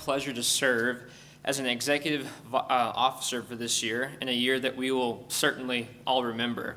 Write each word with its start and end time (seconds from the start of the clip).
pleasure 0.00 0.32
to 0.32 0.42
serve 0.42 1.02
as 1.44 1.58
an 1.58 1.66
executive 1.66 2.26
uh, 2.52 2.58
officer 2.68 3.42
for 3.42 3.54
this 3.54 3.82
year, 3.82 4.12
in 4.22 4.30
a 4.30 4.32
year 4.32 4.58
that 4.58 4.74
we 4.74 4.90
will 4.90 5.26
certainly 5.28 5.88
all 6.06 6.24
remember. 6.24 6.76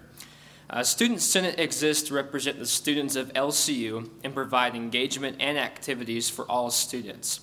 Uh, 0.69 0.83
Student 0.83 1.21
Senate 1.21 1.57
exists 1.57 2.09
to 2.09 2.13
represent 2.13 2.59
the 2.59 2.65
students 2.65 3.15
of 3.15 3.31
LCU 3.33 4.09
and 4.25 4.33
provide 4.33 4.75
engagement 4.75 5.37
and 5.39 5.57
activities 5.57 6.29
for 6.29 6.43
all 6.51 6.69
students. 6.69 7.39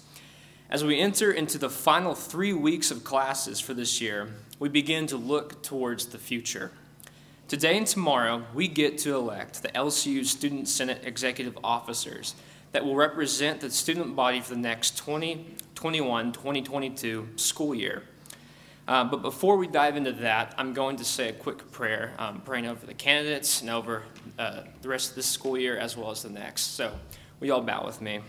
As 0.68 0.84
we 0.84 1.00
enter 1.00 1.32
into 1.32 1.56
the 1.56 1.70
final 1.70 2.14
three 2.14 2.52
weeks 2.52 2.90
of 2.90 3.02
classes 3.02 3.58
for 3.58 3.72
this 3.72 4.02
year, 4.02 4.28
we 4.58 4.68
begin 4.68 5.06
to 5.06 5.16
look 5.16 5.62
towards 5.62 6.06
the 6.06 6.18
future. 6.18 6.72
Today 7.48 7.78
and 7.78 7.86
tomorrow, 7.86 8.44
we 8.54 8.68
get 8.68 8.98
to 8.98 9.14
elect 9.14 9.62
the 9.62 9.68
LCU 9.70 10.26
Student 10.26 10.68
Senate 10.68 11.00
executive 11.04 11.58
officers 11.64 12.34
that 12.72 12.84
will 12.84 12.94
represent 12.94 13.60
the 13.60 13.70
student 13.70 14.14
body 14.14 14.40
for 14.40 14.50
the 14.50 14.60
next 14.60 14.96
2021 15.80 16.32
2022 16.32 17.26
school 17.36 17.74
year. 17.74 18.02
Uh, 18.86 19.02
but 19.02 19.22
before 19.22 19.56
we 19.56 19.66
dive 19.66 19.96
into 19.96 20.12
that, 20.12 20.54
I'm 20.58 20.74
going 20.74 20.96
to 20.96 21.06
say 21.06 21.30
a 21.30 21.32
quick 21.32 21.72
prayer, 21.72 22.12
um, 22.18 22.42
praying 22.42 22.66
over 22.66 22.84
the 22.84 22.92
candidates 22.92 23.62
and 23.62 23.70
over 23.70 24.02
uh, 24.38 24.64
the 24.82 24.88
rest 24.90 25.08
of 25.08 25.16
this 25.16 25.24
school 25.24 25.56
year 25.56 25.78
as 25.78 25.96
well 25.96 26.10
as 26.10 26.22
the 26.22 26.28
next. 26.28 26.74
So, 26.74 26.92
we 27.40 27.48
all 27.50 27.62
bow 27.62 27.86
with 27.86 28.02
me? 28.02 28.20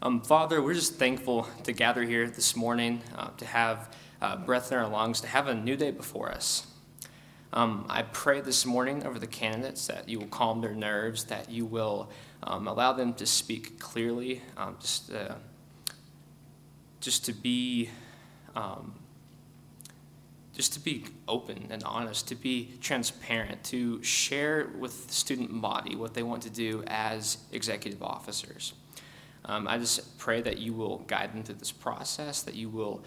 Um, 0.00 0.22
Father, 0.22 0.62
we're 0.62 0.72
just 0.72 0.94
thankful 0.94 1.46
to 1.64 1.72
gather 1.72 2.04
here 2.04 2.26
this 2.26 2.56
morning, 2.56 3.02
uh, 3.14 3.28
to 3.36 3.44
have 3.44 3.94
uh, 4.22 4.36
breath 4.36 4.72
in 4.72 4.78
our 4.78 4.88
lungs, 4.88 5.20
to 5.20 5.26
have 5.26 5.46
a 5.46 5.54
new 5.54 5.76
day 5.76 5.90
before 5.90 6.30
us. 6.30 6.68
Um, 7.52 7.84
I 7.90 8.00
pray 8.00 8.40
this 8.40 8.64
morning 8.64 9.04
over 9.04 9.18
the 9.18 9.26
candidates 9.26 9.88
that 9.88 10.08
you 10.08 10.20
will 10.20 10.28
calm 10.28 10.62
their 10.62 10.74
nerves, 10.74 11.24
that 11.24 11.50
you 11.50 11.66
will 11.66 12.08
um, 12.44 12.66
allow 12.66 12.94
them 12.94 13.12
to 13.14 13.26
speak 13.26 13.78
clearly, 13.78 14.40
um, 14.56 14.76
just, 14.80 15.12
uh, 15.12 15.34
just 17.02 17.26
to 17.26 17.32
be. 17.32 17.90
Um, 18.56 18.94
just 20.54 20.74
to 20.74 20.80
be 20.80 21.06
open 21.28 21.68
and 21.70 21.82
honest, 21.82 22.28
to 22.28 22.34
be 22.34 22.72
transparent, 22.82 23.64
to 23.64 24.02
share 24.02 24.68
with 24.78 25.06
the 25.06 25.14
student 25.14 25.62
body 25.62 25.96
what 25.96 26.12
they 26.12 26.22
want 26.22 26.42
to 26.42 26.50
do 26.50 26.84
as 26.88 27.38
executive 27.52 28.02
officers. 28.02 28.74
Um, 29.46 29.66
I 29.66 29.78
just 29.78 30.18
pray 30.18 30.42
that 30.42 30.58
you 30.58 30.74
will 30.74 30.98
guide 31.06 31.32
them 31.32 31.42
through 31.42 31.54
this 31.54 31.72
process, 31.72 32.42
that 32.42 32.54
you 32.54 32.68
will 32.68 33.02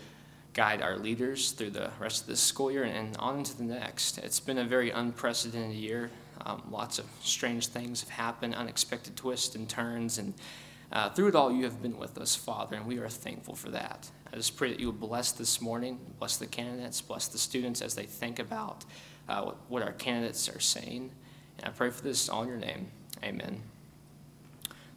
guide 0.53 0.81
our 0.81 0.97
leaders 0.97 1.51
through 1.51 1.69
the 1.69 1.91
rest 1.99 2.21
of 2.21 2.27
this 2.27 2.39
school 2.39 2.71
year 2.71 2.83
and 2.83 3.15
on 3.17 3.37
into 3.37 3.55
the 3.55 3.63
next. 3.63 4.17
It's 4.17 4.39
been 4.39 4.57
a 4.57 4.63
very 4.63 4.89
unprecedented 4.89 5.75
year. 5.75 6.09
Um, 6.45 6.63
lots 6.71 6.97
of 6.97 7.05
strange 7.21 7.67
things 7.67 8.01
have 8.01 8.09
happened, 8.09 8.55
unexpected 8.55 9.15
twists 9.15 9.55
and 9.55 9.69
turns, 9.69 10.17
and 10.17 10.33
uh, 10.91 11.09
through 11.09 11.29
it 11.29 11.35
all, 11.35 11.51
you 11.51 11.63
have 11.63 11.81
been 11.81 11.97
with 11.97 12.17
us, 12.17 12.35
Father, 12.35 12.75
and 12.75 12.85
we 12.85 12.97
are 12.99 13.09
thankful 13.09 13.55
for 13.55 13.69
that. 13.71 14.09
I 14.31 14.37
just 14.37 14.55
pray 14.55 14.69
that 14.69 14.79
you 14.79 14.87
would 14.87 14.99
bless 14.99 15.31
this 15.31 15.61
morning, 15.61 15.99
bless 16.19 16.37
the 16.37 16.45
candidates, 16.45 17.01
bless 17.01 17.27
the 17.27 17.37
students 17.37 17.81
as 17.81 17.95
they 17.95 18.03
think 18.03 18.39
about 18.39 18.85
uh, 19.27 19.51
what, 19.69 19.81
our 19.81 19.93
candidates 19.93 20.47
are 20.49 20.59
saying. 20.59 21.11
And 21.57 21.67
I 21.67 21.69
pray 21.71 21.89
for 21.89 22.03
this 22.03 22.29
all 22.29 22.43
in 22.43 22.49
your 22.49 22.57
name. 22.57 22.91
Amen. 23.23 23.61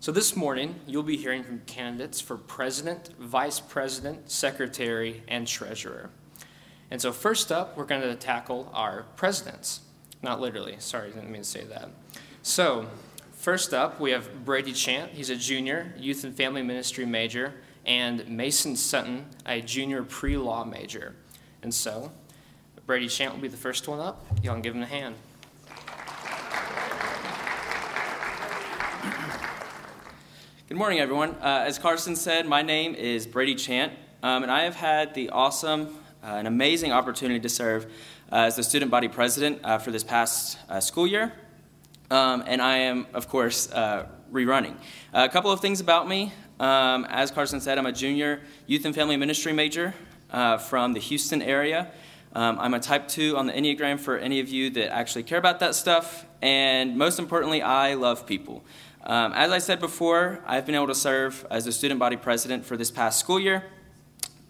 So, 0.01 0.13
this 0.13 0.37
morning, 0.37 0.77
you'll 0.87 1.03
be 1.03 1.17
hearing 1.17 1.43
from 1.43 1.61
candidates 1.67 2.21
for 2.21 2.37
president, 2.37 3.11
vice 3.19 3.59
president, 3.59 4.31
secretary, 4.31 5.23
and 5.27 5.47
treasurer. 5.47 6.11
And 6.91 7.03
so, 7.03 7.13
first 7.13 7.51
up, 7.51 7.77
we're 7.77 7.85
going 7.85 8.03
to 8.03 8.15
tackle 8.15 8.71
our 8.73 9.07
presidents. 9.17 9.81
Not 10.23 10.41
literally, 10.41 10.77
sorry, 10.79 11.09
I 11.09 11.13
didn't 11.13 11.31
mean 11.31 11.43
to 11.43 11.49
say 11.49 11.65
that. 11.65 11.91
So, 12.43 12.87
first 13.49 13.73
up, 13.73 13.99
we 13.99 14.11
have 14.11 14.45
Brady 14.45 14.75
Chant. 14.75 15.11
He's 15.11 15.31
a 15.31 15.35
junior, 15.35 15.95
youth 15.97 16.23
and 16.23 16.37
family 16.37 16.61
ministry 16.61 17.07
major, 17.07 17.55
and 17.87 18.29
Mason 18.29 18.77
Sutton, 18.77 19.25
a 19.47 19.63
junior 19.63 20.03
pre 20.03 20.37
law 20.37 20.67
major. 20.67 21.15
And 21.63 21.73
so, 21.73 22.13
Brady 22.85 23.09
Chant 23.09 23.33
will 23.33 23.41
be 23.41 23.49
the 23.49 23.57
first 23.57 23.89
one 23.89 24.01
up. 24.01 24.23
Y'all 24.43 24.53
can 24.53 24.61
give 24.61 24.75
him 24.75 24.83
a 24.83 24.87
hand. 24.87 25.15
Good 30.69 30.77
morning, 30.77 31.01
everyone. 31.01 31.31
Uh, 31.41 31.65
as 31.67 31.79
Carson 31.79 32.17
said, 32.17 32.47
my 32.47 32.61
name 32.61 32.95
is 32.95 33.27
Brady 33.27 33.55
Chant, 33.55 33.95
um, 34.23 34.43
and 34.43 34.53
I 34.53 34.65
have 34.65 34.77
had 34.77 35.15
the 35.15 35.31
awesome 35.31 35.97
uh, 36.23 36.27
and 36.27 36.47
amazing 36.47 36.93
opportunity 36.93 37.41
to 37.41 37.49
serve 37.49 37.87
uh, 38.31 38.41
as 38.41 38.57
the 38.57 38.63
student 38.63 38.91
body 38.91 39.09
president 39.09 39.61
uh, 39.65 39.79
for 39.79 39.91
this 39.91 40.05
past 40.05 40.59
uh, 40.69 40.81
school 40.81 41.07
year. 41.07 41.33
Um, 42.11 42.43
and 42.47 42.63
I 42.63 42.79
am, 42.79 43.07
of 43.15 43.29
course, 43.29 43.71
uh, 43.71 44.07
rerunning. 44.33 44.77
a 45.13 45.29
couple 45.29 45.51
of 45.51 45.61
things 45.61 45.81
about 45.81 46.09
me. 46.09 46.33
Um, 46.61 47.07
as 47.09 47.31
Carson 47.31 47.61
said, 47.61 47.79
I'm 47.79 47.87
a 47.87 47.93
junior 47.93 48.41
youth 48.67 48.85
and 48.85 48.95
family 48.95 49.17
ministry 49.17 49.53
major 49.53 49.95
from 50.69 50.93
the 50.93 51.01
Houston 51.01 51.43
area. 51.43 51.91
Um, 52.35 52.59
I'm 52.61 52.75
a 52.75 52.81
type 52.81 53.09
2 53.09 53.37
on 53.37 53.47
the 53.47 53.53
Enneagram 53.53 53.99
for 53.99 54.19
any 54.19 54.41
of 54.41 54.49
you 54.49 54.71
that 54.71 54.93
actually 54.93 55.23
care 55.23 55.39
about 55.39 55.61
that 55.61 55.75
stuff. 55.75 56.27
And 56.43 56.97
most 56.97 57.19
importantly, 57.19 57.63
I 57.63 57.95
love 57.95 58.27
people. 58.27 58.65
Um, 59.03 59.33
as 59.33 59.51
I 59.51 59.59
said 59.59 59.81
before, 59.81 60.43
I've 60.47 60.67
been 60.67 60.75
able 60.75 60.89
to 60.89 60.95
serve 60.95 61.47
as 61.51 61.67
a 61.67 61.73
student 61.73 61.99
body 61.99 62.17
president 62.17 62.67
for 62.67 62.77
this 62.77 62.91
past 62.91 63.19
school 63.19 63.41
year. 63.41 63.65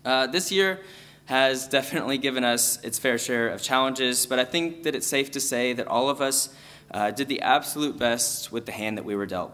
Uh, 0.05 0.27
this 0.27 0.51
year 0.51 0.81
has 1.27 1.69
definitely 1.69 2.19
given 2.19 2.43
us 2.43 2.83
its 2.83 2.99
fair 2.99 3.19
share 3.19 3.49
of 3.49 3.63
challenges, 3.63 4.27
but 4.27 4.39
I 4.39 4.45
think 4.45 4.83
that 4.83 4.95
it's 4.95 5.07
safe 5.07 5.31
to 5.33 5.41
say 5.41 5.73
that 5.75 5.87
all 5.87 6.09
of 6.09 6.21
us 6.21 6.49
uh, 6.91 7.11
did 7.11 7.29
the 7.29 7.41
absolute 7.43 7.99
best 7.99 8.51
with 8.53 8.67
the 8.67 8.73
hand 8.73 8.99
that 8.99 9.05
we 9.05 9.15
were 9.15 9.27
dealt. 9.27 9.53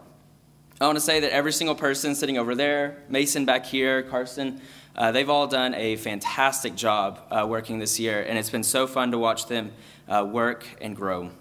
I 0.79 0.85
want 0.85 0.97
to 0.97 1.01
say 1.01 1.21
that 1.21 1.31
every 1.31 1.53
single 1.53 1.75
person 1.75 2.15
sitting 2.15 2.37
over 2.37 2.53
there, 2.53 3.03
Mason 3.07 3.45
back 3.45 3.65
here, 3.65 4.03
Carson, 4.03 4.59
uh, 4.95 5.11
they've 5.11 5.29
all 5.29 5.47
done 5.47 5.73
a 5.73 5.95
fantastic 5.95 6.75
job 6.75 7.19
uh, 7.31 7.45
working 7.47 7.79
this 7.79 7.99
year, 7.99 8.21
and 8.21 8.37
it's 8.37 8.49
been 8.49 8.63
so 8.63 8.85
fun 8.85 9.11
to 9.11 9.17
watch 9.17 9.47
them 9.47 9.71
uh, 10.09 10.27
work 10.29 10.65
and 10.81 10.95
grow. 10.95 11.31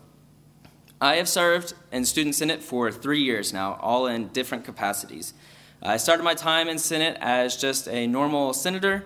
I 1.00 1.16
have 1.16 1.28
served 1.28 1.74
in 1.90 2.04
Student 2.04 2.34
Senate 2.36 2.62
for 2.62 2.90
three 2.90 3.22
years 3.22 3.52
now, 3.52 3.78
all 3.80 4.06
in 4.06 4.28
different 4.28 4.64
capacities. 4.64 5.34
I 5.82 5.96
started 5.96 6.22
my 6.22 6.34
time 6.34 6.68
in 6.68 6.78
Senate 6.78 7.18
as 7.20 7.56
just 7.56 7.88
a 7.88 8.06
normal 8.06 8.54
senator, 8.54 9.04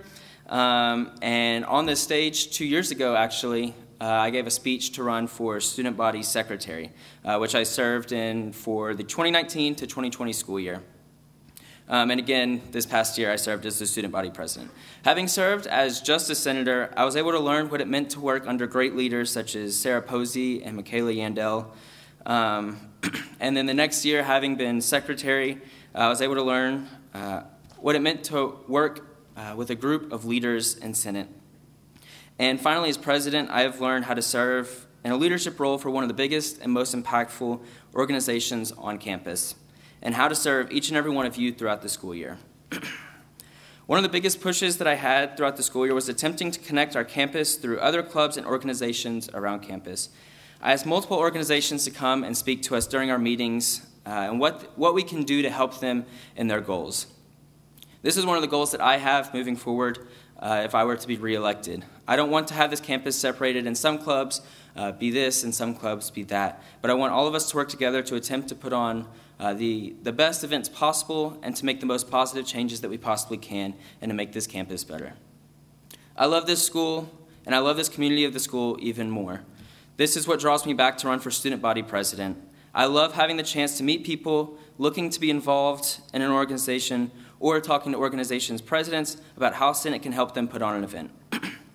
um, 0.48 1.10
and 1.20 1.64
on 1.64 1.86
this 1.86 2.00
stage 2.00 2.52
two 2.52 2.64
years 2.66 2.90
ago, 2.90 3.16
actually, 3.16 3.74
uh, 4.00 4.04
I 4.04 4.30
gave 4.30 4.46
a 4.46 4.50
speech 4.50 4.92
to 4.92 5.02
run 5.02 5.26
for 5.26 5.60
student 5.60 5.96
body 5.96 6.22
secretary, 6.22 6.92
uh, 7.24 7.38
which 7.38 7.54
I 7.54 7.64
served 7.64 8.12
in 8.12 8.52
for 8.52 8.94
the 8.94 9.02
2019 9.02 9.74
to 9.76 9.86
2020 9.86 10.32
school 10.32 10.60
year. 10.60 10.82
Um, 11.88 12.10
and 12.10 12.20
again, 12.20 12.60
this 12.70 12.84
past 12.84 13.16
year, 13.16 13.32
I 13.32 13.36
served 13.36 13.64
as 13.64 13.78
the 13.78 13.86
student 13.86 14.12
body 14.12 14.30
president. 14.30 14.70
Having 15.02 15.28
served 15.28 15.66
as 15.66 16.02
just 16.02 16.28
a 16.28 16.34
senator, 16.34 16.92
I 16.96 17.04
was 17.04 17.16
able 17.16 17.32
to 17.32 17.40
learn 17.40 17.70
what 17.70 17.80
it 17.80 17.88
meant 17.88 18.10
to 18.10 18.20
work 18.20 18.46
under 18.46 18.66
great 18.66 18.94
leaders 18.94 19.30
such 19.30 19.56
as 19.56 19.74
Sarah 19.74 20.02
Posey 20.02 20.62
and 20.62 20.76
Michaela 20.76 21.12
Yandel. 21.12 21.66
Um, 22.26 22.78
and 23.40 23.56
then 23.56 23.66
the 23.66 23.74
next 23.74 24.04
year, 24.04 24.22
having 24.22 24.56
been 24.56 24.82
secretary, 24.82 25.62
I 25.94 26.08
was 26.08 26.20
able 26.20 26.34
to 26.34 26.42
learn 26.42 26.88
uh, 27.14 27.44
what 27.78 27.96
it 27.96 28.02
meant 28.02 28.22
to 28.24 28.58
work 28.68 29.06
uh, 29.36 29.54
with 29.56 29.70
a 29.70 29.74
group 29.74 30.12
of 30.12 30.26
leaders 30.26 30.76
in 30.76 30.92
Senate. 30.92 31.28
And 32.38 32.60
finally, 32.60 32.88
as 32.88 32.96
president, 32.96 33.50
I 33.50 33.62
have 33.62 33.80
learned 33.80 34.04
how 34.04 34.14
to 34.14 34.22
serve 34.22 34.86
in 35.04 35.10
a 35.10 35.16
leadership 35.16 35.58
role 35.58 35.78
for 35.78 35.90
one 35.90 36.04
of 36.04 36.08
the 36.08 36.14
biggest 36.14 36.60
and 36.60 36.72
most 36.72 36.94
impactful 36.94 37.60
organizations 37.94 38.72
on 38.72 38.98
campus 38.98 39.54
and 40.02 40.14
how 40.14 40.28
to 40.28 40.34
serve 40.34 40.70
each 40.70 40.88
and 40.88 40.96
every 40.96 41.10
one 41.10 41.26
of 41.26 41.36
you 41.36 41.52
throughout 41.52 41.82
the 41.82 41.88
school 41.88 42.14
year. 42.14 42.38
one 43.86 43.98
of 43.98 44.02
the 44.04 44.08
biggest 44.08 44.40
pushes 44.40 44.78
that 44.78 44.86
I 44.86 44.94
had 44.94 45.36
throughout 45.36 45.56
the 45.56 45.62
school 45.62 45.84
year 45.84 45.94
was 45.94 46.08
attempting 46.08 46.50
to 46.52 46.60
connect 46.60 46.94
our 46.94 47.04
campus 47.04 47.56
through 47.56 47.80
other 47.80 48.02
clubs 48.02 48.36
and 48.36 48.46
organizations 48.46 49.28
around 49.34 49.60
campus. 49.60 50.10
I 50.60 50.72
asked 50.72 50.86
multiple 50.86 51.18
organizations 51.18 51.84
to 51.84 51.90
come 51.90 52.22
and 52.22 52.36
speak 52.36 52.62
to 52.62 52.76
us 52.76 52.86
during 52.86 53.10
our 53.10 53.18
meetings 53.18 53.86
uh, 54.06 54.10
and 54.10 54.40
what, 54.40 54.76
what 54.78 54.94
we 54.94 55.02
can 55.02 55.22
do 55.24 55.42
to 55.42 55.50
help 55.50 55.80
them 55.80 56.06
in 56.36 56.46
their 56.46 56.60
goals. 56.60 57.06
This 58.02 58.16
is 58.16 58.24
one 58.24 58.36
of 58.36 58.42
the 58.42 58.48
goals 58.48 58.70
that 58.72 58.80
I 58.80 58.96
have 58.98 59.34
moving 59.34 59.56
forward 59.56 60.06
uh, 60.38 60.62
if 60.64 60.74
I 60.74 60.84
were 60.84 60.96
to 60.96 61.08
be 61.08 61.16
reelected. 61.16 61.84
I 62.08 62.16
don't 62.16 62.30
want 62.30 62.48
to 62.48 62.54
have 62.54 62.70
this 62.70 62.80
campus 62.80 63.18
separated 63.18 63.66
in 63.66 63.74
some 63.74 63.98
clubs 63.98 64.40
uh, 64.74 64.92
be 64.92 65.10
this 65.10 65.44
and 65.44 65.54
some 65.54 65.74
clubs 65.74 66.10
be 66.10 66.22
that, 66.24 66.62
but 66.80 66.90
I 66.90 66.94
want 66.94 67.12
all 67.12 67.26
of 67.26 67.34
us 67.34 67.50
to 67.50 67.56
work 67.56 67.68
together 67.68 68.02
to 68.02 68.14
attempt 68.14 68.48
to 68.48 68.54
put 68.54 68.72
on 68.72 69.06
uh, 69.38 69.52
the, 69.52 69.94
the 70.02 70.12
best 70.12 70.42
events 70.42 70.70
possible 70.70 71.38
and 71.42 71.54
to 71.56 71.66
make 71.66 71.80
the 71.80 71.86
most 71.86 72.10
positive 72.10 72.46
changes 72.46 72.80
that 72.80 72.88
we 72.88 72.96
possibly 72.96 73.36
can 73.36 73.74
and 74.00 74.08
to 74.08 74.14
make 74.14 74.32
this 74.32 74.46
campus 74.46 74.84
better. 74.84 75.12
I 76.16 76.24
love 76.24 76.46
this 76.46 76.64
school, 76.64 77.10
and 77.44 77.54
I 77.54 77.58
love 77.58 77.76
this 77.76 77.90
community 77.90 78.24
of 78.24 78.32
the 78.32 78.40
school 78.40 78.78
even 78.80 79.10
more. 79.10 79.42
This 79.98 80.16
is 80.16 80.26
what 80.26 80.40
draws 80.40 80.64
me 80.64 80.72
back 80.72 80.96
to 80.98 81.08
run 81.08 81.20
for 81.20 81.30
student 81.30 81.60
body 81.60 81.82
president. 81.82 82.38
I 82.74 82.86
love 82.86 83.14
having 83.14 83.36
the 83.36 83.42
chance 83.42 83.76
to 83.78 83.84
meet 83.84 84.04
people 84.04 84.56
looking 84.78 85.10
to 85.10 85.20
be 85.20 85.28
involved 85.28 86.00
in 86.14 86.22
an 86.22 86.30
organization 86.30 87.10
or 87.38 87.60
talking 87.60 87.92
to 87.92 87.98
organizations' 87.98 88.62
presidents 88.62 89.18
about 89.36 89.54
how 89.54 89.72
Senate 89.72 90.02
can 90.02 90.12
help 90.12 90.34
them 90.34 90.48
put 90.48 90.62
on 90.62 90.74
an 90.74 90.84
event. 90.84 91.10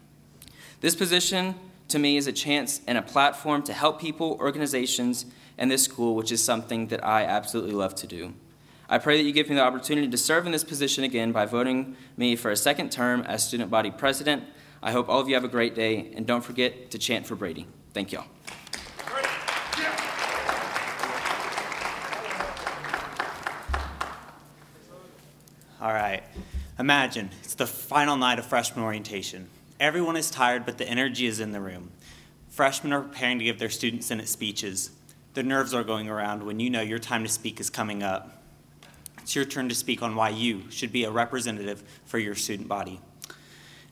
this 0.84 0.98
position 0.98 1.56
to 1.88 1.98
me 1.98 2.18
is 2.18 2.28
a 2.28 2.34
chance 2.34 2.82
and 2.86 2.98
a 2.98 3.02
platform 3.02 3.64
to 3.64 3.72
help 3.72 4.02
people, 4.02 4.36
organizations, 4.42 5.26
and 5.58 5.72
this 5.72 5.82
school, 5.82 6.14
which 6.14 6.30
is 6.30 6.44
something 6.44 6.88
that 6.88 7.02
I 7.06 7.24
absolutely 7.24 7.72
love 7.72 7.96
to 7.96 8.06
do. 8.06 8.34
I 8.90 8.98
pray 8.98 9.16
that 9.16 9.24
you 9.24 9.32
give 9.32 9.48
me 9.48 9.56
the 9.56 9.62
opportunity 9.62 10.10
to 10.10 10.18
serve 10.18 10.46
in 10.46 10.52
this 10.52 10.66
position 10.66 11.06
again 11.06 11.32
by 11.32 11.46
voting 11.46 11.96
me 12.18 12.36
for 12.36 12.52
a 12.52 12.58
second 12.58 12.92
term 12.92 13.22
as 13.22 13.48
student 13.48 13.72
body 13.72 13.92
president. 13.92 14.44
I 14.82 14.92
hope 14.92 15.08
all 15.08 15.22
of 15.22 15.30
you 15.30 15.36
have 15.36 15.46
a 15.46 15.48
great 15.48 15.74
day, 15.74 16.12
and 16.18 16.28
don't 16.28 16.44
forget 16.44 16.92
to 16.92 16.98
chant 16.98 17.26
for 17.26 17.38
Brady. 17.38 17.66
Thank 17.94 18.12
you 18.12 18.18
all. 18.18 18.28
All 25.80 25.94
right. 25.94 26.24
Imagine 26.78 27.30
it's 27.42 27.56
the 27.56 27.68
final 27.68 28.18
night 28.18 28.38
of 28.38 28.46
freshman 28.46 28.84
orientation. 28.84 29.48
Everyone 29.80 30.16
is 30.16 30.30
tired, 30.30 30.66
but 30.66 30.78
the 30.78 30.88
energy 30.88 31.26
is 31.26 31.40
in 31.40 31.52
the 31.52 31.62
room. 31.62 31.92
Freshmen 32.50 32.94
are 32.94 33.02
preparing 33.02 33.40
to 33.40 33.46
give 33.46 33.60
their 33.60 33.70
student 33.70 34.04
senate 34.04 34.30
speeches. 34.30 34.92
The 35.34 35.44
nerves 35.44 35.74
are 35.74 35.84
going 35.84 36.08
around 36.08 36.44
when 36.44 36.60
you 36.60 36.70
know 36.70 36.82
your 36.82 37.00
time 37.00 37.24
to 37.24 37.30
speak 37.30 37.60
is 37.60 37.70
coming 37.70 38.04
up. 38.04 38.44
It's 39.24 39.36
your 39.36 39.46
turn 39.46 39.70
to 39.70 39.76
speak 39.76 40.04
on 40.04 40.16
why 40.16 40.30
you 40.30 40.70
should 40.70 40.92
be 40.92 41.06
a 41.06 41.12
representative 41.12 41.84
for 42.06 42.20
your 42.20 42.36
student 42.36 42.68
body. 42.68 43.00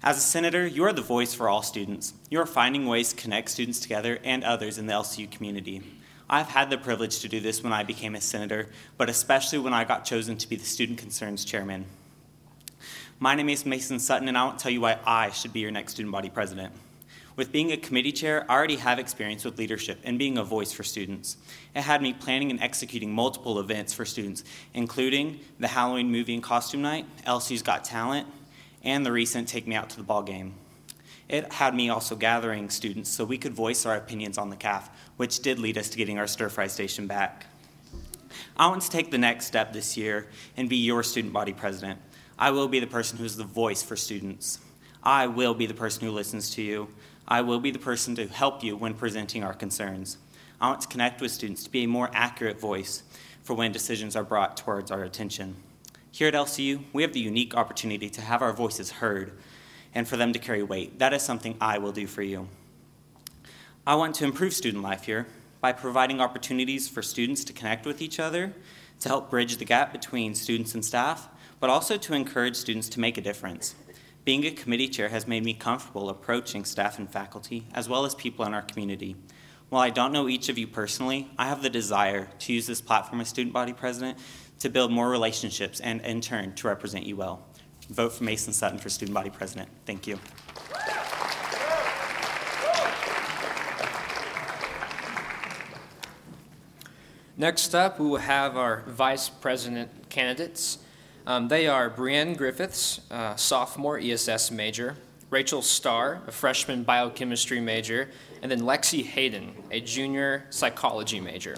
As 0.04 0.18
a 0.18 0.22
senator, 0.22 0.68
you 0.68 0.84
are 0.84 0.94
the 0.94 1.02
voice 1.02 1.34
for 1.34 1.48
all 1.48 1.62
students. 1.62 2.14
You 2.30 2.40
are 2.42 2.46
finding 2.46 2.86
ways 2.86 3.10
to 3.10 3.16
connect 3.16 3.50
students 3.50 3.80
together 3.80 4.20
and 4.24 4.44
others 4.44 4.78
in 4.78 4.88
the 4.88 4.94
LCU 4.94 5.30
community. 5.32 5.82
I've 6.30 6.48
had 6.48 6.70
the 6.70 6.78
privilege 6.78 7.20
to 7.20 7.28
do 7.28 7.40
this 7.40 7.64
when 7.64 7.74
I 7.74 7.84
became 7.84 8.16
a 8.16 8.22
senator, 8.22 8.70
but 8.98 9.10
especially 9.10 9.60
when 9.60 9.74
I 9.74 9.84
got 9.84 10.06
chosen 10.06 10.38
to 10.38 10.50
be 10.50 10.56
the 10.56 10.66
Student 10.66 11.00
Concerns 11.00 11.44
Chairman. 11.44 11.86
My 13.24 13.36
name 13.36 13.50
is 13.50 13.68
Mason 13.68 14.00
Sutton, 14.00 14.28
and 14.30 14.36
I 14.36 14.46
want 14.46 14.58
to 14.58 14.64
tell 14.64 14.72
you 14.72 14.82
why 14.82 14.98
I 15.06 15.30
should 15.30 15.54
be 15.54 15.60
your 15.60 15.70
next 15.70 15.92
student 15.92 16.12
body 16.12 16.32
president. 16.32 16.74
With 17.36 17.52
being 17.52 17.72
a 17.72 17.78
committee 17.78 18.12
chair, 18.12 18.48
I 18.50 18.56
already 18.56 18.78
have 18.78 18.98
experience 18.98 19.46
with 19.46 19.60
leadership 19.60 20.00
and 20.04 20.18
being 20.18 20.40
a 20.40 20.44
voice 20.44 20.74
for 20.74 20.82
students. 20.82 21.38
It 21.76 21.82
had 21.82 22.02
me 22.02 22.14
planning 22.14 22.50
and 22.50 22.60
executing 22.60 23.14
multiple 23.14 23.60
events 23.60 23.94
for 23.94 24.06
students, 24.06 24.44
including 24.74 25.40
the 25.60 25.68
Halloween 25.68 26.12
movie 26.12 26.34
and 26.34 26.42
costume 26.42 26.82
night, 26.82 27.06
LCU's 27.28 27.62
Got 27.62 27.84
Talent, 27.84 28.26
and 28.84 29.06
the 29.06 29.12
recent 29.12 29.48
Take 29.48 29.68
Me 29.68 29.76
Out 29.76 29.92
to 29.92 29.98
the 29.98 30.04
Ball 30.04 30.24
game. 30.24 30.56
It 31.30 31.54
had 31.54 31.76
me 31.76 31.90
also 31.90 32.16
gathering 32.16 32.72
students 32.72 33.12
so 33.12 33.24
we 33.24 33.38
could 33.38 33.54
voice 33.54 33.86
our 33.86 33.98
opinions 33.98 34.40
on 34.40 34.50
the 34.50 34.56
CAF, 34.56 34.90
which 35.18 35.42
did 35.42 35.60
lead 35.60 35.78
us 35.78 35.90
to 35.90 35.98
getting 36.00 36.18
our 36.18 36.26
stir 36.26 36.50
fry 36.50 36.66
station 36.66 37.06
back. 37.06 37.46
I 38.58 38.68
want 38.68 38.82
to 38.82 38.90
take 38.90 39.12
the 39.12 39.20
next 39.20 39.46
step 39.46 39.74
this 39.74 39.96
year 39.96 40.26
and 40.58 40.68
be 40.68 40.78
your 40.78 41.04
student 41.04 41.34
body 41.34 41.54
president. 41.54 42.00
I 42.42 42.50
will 42.50 42.68
be 42.68 42.80
the 42.80 42.88
person 42.88 43.20
who 43.20 43.24
is 43.24 43.38
the 43.38 43.44
voice 43.44 43.84
for 43.84 43.96
students. 43.96 44.58
I 45.04 45.28
will 45.28 45.54
be 45.54 45.68
the 45.68 45.76
person 45.76 46.08
who 46.08 46.12
listens 46.12 46.50
to 46.56 46.64
you. 46.64 46.88
I 47.28 47.42
will 47.42 47.60
be 47.60 47.70
the 47.70 47.78
person 47.78 48.16
to 48.16 48.26
help 48.26 48.64
you 48.64 48.76
when 48.76 48.96
presenting 48.96 49.44
our 49.44 49.54
concerns. 49.54 50.18
I 50.60 50.68
want 50.68 50.82
to 50.82 50.88
connect 50.88 51.22
with 51.22 51.30
students 51.30 51.64
to 51.66 51.70
be 51.70 51.84
a 51.84 51.88
more 51.88 52.10
accurate 52.14 52.60
voice 52.60 53.04
for 53.44 53.54
when 53.54 53.72
decisions 53.72 54.16
are 54.16 54.24
brought 54.24 54.58
towards 54.58 54.90
our 54.90 55.04
attention. 55.04 55.56
Here 56.10 56.30
at 56.30 56.34
LCU, 56.34 56.82
we 56.94 57.04
have 57.04 57.14
the 57.14 57.20
unique 57.20 57.54
opportunity 57.54 58.10
to 58.10 58.22
have 58.22 58.42
our 58.42 58.54
voices 58.54 58.90
heard 58.90 59.34
and 59.94 60.08
for 60.08 60.18
them 60.18 60.34
to 60.34 60.40
carry 60.40 60.64
weight. 60.64 60.98
That 60.98 61.14
is 61.14 61.22
something 61.22 61.56
I 61.62 61.78
will 61.78 61.92
do 61.92 62.08
for 62.08 62.24
you. 62.24 62.48
I 63.86 63.94
want 63.94 64.16
to 64.16 64.26
improve 64.26 64.54
student 64.54 64.82
life 64.82 65.04
here 65.04 65.28
by 65.62 65.74
providing 65.74 66.20
opportunities 66.20 66.90
for 66.90 67.04
students 67.04 67.44
to 67.44 67.54
connect 67.54 67.86
with 67.86 68.02
each 68.02 68.20
other, 68.20 68.52
to 69.02 69.10
help 69.10 69.30
bridge 69.30 69.58
the 69.58 69.66
gap 69.66 69.92
between 69.92 70.34
students 70.34 70.74
and 70.74 70.84
staff, 70.84 71.30
but 71.62 71.70
also 71.70 71.96
to 71.96 72.14
encourage 72.14 72.58
students 72.58 72.90
to 72.90 73.00
make 73.00 73.18
a 73.18 73.22
difference. 73.22 73.76
Being 74.26 74.46
a 74.46 74.52
committee 74.52 74.90
chair 74.90 75.10
has 75.10 75.28
made 75.28 75.46
me 75.46 75.54
comfortable 75.54 76.10
approaching 76.10 76.66
staff 76.66 77.00
and 77.00 77.10
faculty, 77.10 77.66
as 77.74 77.88
well 77.88 78.04
as 78.04 78.14
people 78.16 78.44
in 78.46 78.54
our 78.54 78.64
community. 78.64 79.16
While 79.70 79.84
I 79.84 79.92
don't 79.92 80.12
know 80.12 80.28
each 80.28 80.50
of 80.50 80.58
you 80.58 80.68
personally, 80.68 81.30
I 81.38 81.48
have 81.48 81.62
the 81.64 81.70
desire 81.70 82.28
to 82.40 82.52
use 82.52 82.68
this 82.68 82.82
platform 82.82 83.22
as 83.22 83.30
student 83.30 83.54
body 83.54 83.74
president 83.74 84.18
to 84.60 84.70
build 84.70 84.92
more 84.92 85.10
relationships 85.10 85.80
and, 85.80 86.02
in 86.02 86.20
turn, 86.20 86.54
to 86.56 86.68
represent 86.68 87.06
you 87.06 87.16
well. 87.16 87.48
Vote 87.90 88.14
for 88.14 88.24
Mason 88.24 88.54
Sutton 88.54 88.80
for 88.80 88.90
student 88.90 89.14
body 89.14 89.30
president. 89.30 89.70
Thank 89.86 90.08
you. 90.08 90.20
Next 97.38 97.74
up, 97.74 98.00
we 98.00 98.08
will 98.08 98.18
have 98.18 98.58
our 98.58 98.84
vice 98.88 99.30
president 99.30 100.10
candidates. 100.10 100.80
Um, 101.28 101.50
they 101.50 101.68
are 101.68 101.88
Brienne 101.88 102.34
Griffiths, 102.34 103.00
uh, 103.12 103.36
sophomore 103.36 104.00
ESS 104.00 104.50
major, 104.50 104.96
Rachel 105.30 105.62
Starr, 105.62 106.20
a 106.26 106.32
freshman 106.32 106.82
biochemistry 106.82 107.60
major, 107.60 108.10
and 108.42 108.52
then 108.52 108.62
Lexi 108.62 109.06
Hayden, 109.06 109.54
a 109.70 109.80
junior 109.82 110.48
psychology 110.50 111.20
major. 111.20 111.56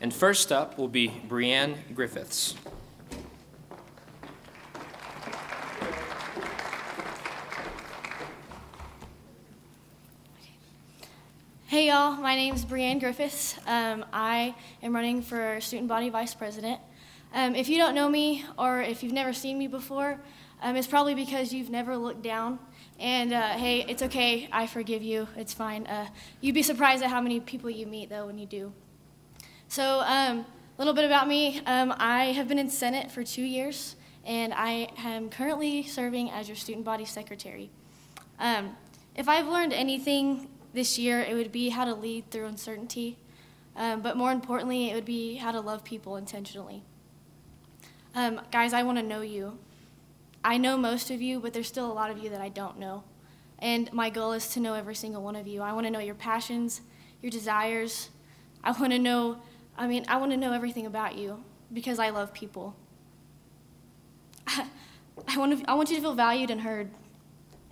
And 0.00 0.14
first 0.14 0.50
up 0.50 0.78
will 0.78 0.88
be 0.88 1.08
Brienne 1.28 1.76
Griffiths. 1.94 2.54
Hey 11.66 11.88
y'all, 11.88 12.12
my 12.16 12.34
name 12.34 12.54
is 12.54 12.64
Brienne 12.64 12.98
Griffiths. 12.98 13.58
Um, 13.66 14.06
I 14.12 14.54
am 14.82 14.94
running 14.94 15.20
for 15.20 15.60
student 15.60 15.88
body 15.88 16.08
vice 16.08 16.34
president. 16.34 16.80
Um, 17.34 17.54
if 17.54 17.68
you 17.70 17.78
don't 17.78 17.94
know 17.94 18.10
me 18.10 18.44
or 18.58 18.82
if 18.82 19.02
you've 19.02 19.12
never 19.12 19.32
seen 19.32 19.58
me 19.58 19.66
before, 19.66 20.20
um, 20.60 20.76
it's 20.76 20.86
probably 20.86 21.14
because 21.14 21.52
you've 21.52 21.70
never 21.70 21.96
looked 21.96 22.22
down. 22.22 22.58
And 23.00 23.32
uh, 23.32 23.52
hey, 23.52 23.84
it's 23.88 24.02
okay, 24.02 24.48
I 24.52 24.66
forgive 24.66 25.02
you, 25.02 25.26
it's 25.34 25.54
fine. 25.54 25.86
Uh, 25.86 26.08
you'd 26.40 26.54
be 26.54 26.62
surprised 26.62 27.02
at 27.02 27.10
how 27.10 27.20
many 27.20 27.40
people 27.40 27.70
you 27.70 27.86
meet 27.86 28.10
though 28.10 28.26
when 28.26 28.38
you 28.38 28.46
do. 28.46 28.72
So, 29.68 30.00
a 30.00 30.30
um, 30.30 30.46
little 30.76 30.92
bit 30.92 31.06
about 31.06 31.26
me 31.26 31.60
um, 31.64 31.94
I 31.96 32.26
have 32.26 32.48
been 32.48 32.58
in 32.58 32.68
Senate 32.68 33.10
for 33.10 33.24
two 33.24 33.42
years, 33.42 33.96
and 34.26 34.52
I 34.54 34.88
am 34.98 35.30
currently 35.30 35.84
serving 35.84 36.30
as 36.30 36.48
your 36.48 36.56
student 36.56 36.84
body 36.84 37.06
secretary. 37.06 37.70
Um, 38.38 38.76
if 39.16 39.28
I've 39.28 39.48
learned 39.48 39.72
anything 39.72 40.48
this 40.74 40.98
year, 40.98 41.20
it 41.20 41.34
would 41.34 41.50
be 41.50 41.70
how 41.70 41.86
to 41.86 41.94
lead 41.94 42.30
through 42.30 42.46
uncertainty. 42.46 43.16
Um, 43.74 44.02
but 44.02 44.18
more 44.18 44.32
importantly, 44.32 44.90
it 44.90 44.94
would 44.94 45.06
be 45.06 45.36
how 45.36 45.50
to 45.50 45.60
love 45.60 45.82
people 45.82 46.16
intentionally. 46.16 46.82
Um, 48.14 48.40
guys, 48.50 48.72
I 48.72 48.82
want 48.82 48.98
to 48.98 49.02
know 49.02 49.22
you. 49.22 49.58
I 50.44 50.58
know 50.58 50.76
most 50.76 51.10
of 51.10 51.22
you, 51.22 51.40
but 51.40 51.54
there's 51.54 51.68
still 51.68 51.90
a 51.90 51.94
lot 51.94 52.10
of 52.10 52.18
you 52.18 52.28
that 52.30 52.40
I 52.40 52.48
don't 52.48 52.78
know. 52.78 53.04
And 53.58 53.90
my 53.92 54.10
goal 54.10 54.32
is 54.32 54.48
to 54.48 54.60
know 54.60 54.74
every 54.74 54.94
single 54.94 55.22
one 55.22 55.36
of 55.36 55.46
you. 55.46 55.62
I 55.62 55.72
want 55.72 55.86
to 55.86 55.90
know 55.90 56.00
your 56.00 56.14
passions, 56.14 56.82
your 57.22 57.30
desires. 57.30 58.10
I 58.62 58.72
want 58.72 58.92
to 58.92 58.98
know, 58.98 59.38
I 59.78 59.86
mean, 59.86 60.04
I 60.08 60.16
want 60.18 60.32
to 60.32 60.36
know 60.36 60.52
everything 60.52 60.84
about 60.84 61.16
you 61.16 61.42
because 61.72 61.98
I 61.98 62.10
love 62.10 62.34
people. 62.34 62.76
I 64.46 65.38
want, 65.38 65.60
to, 65.60 65.70
I 65.70 65.74
want 65.74 65.90
you 65.90 65.96
to 65.96 66.02
feel 66.02 66.14
valued 66.14 66.50
and 66.50 66.60
heard. 66.60 66.90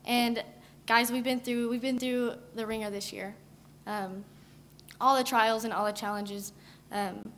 And 0.05 0.43
guys, 0.87 1.11
we've 1.11 1.25
been 1.25 1.41
through 1.41 1.69
we've 1.69 1.83
been 1.83 1.99
through 1.99 2.35
the 2.55 2.67
ringer 2.67 2.91
this 2.91 3.13
year. 3.13 3.35
Um, 3.87 4.25
all 5.01 5.17
the 5.17 5.25
trials 5.25 5.65
and 5.65 5.73
all 5.73 5.85
the 5.85 5.93
challenges. 5.93 6.53
Um, 6.93 7.33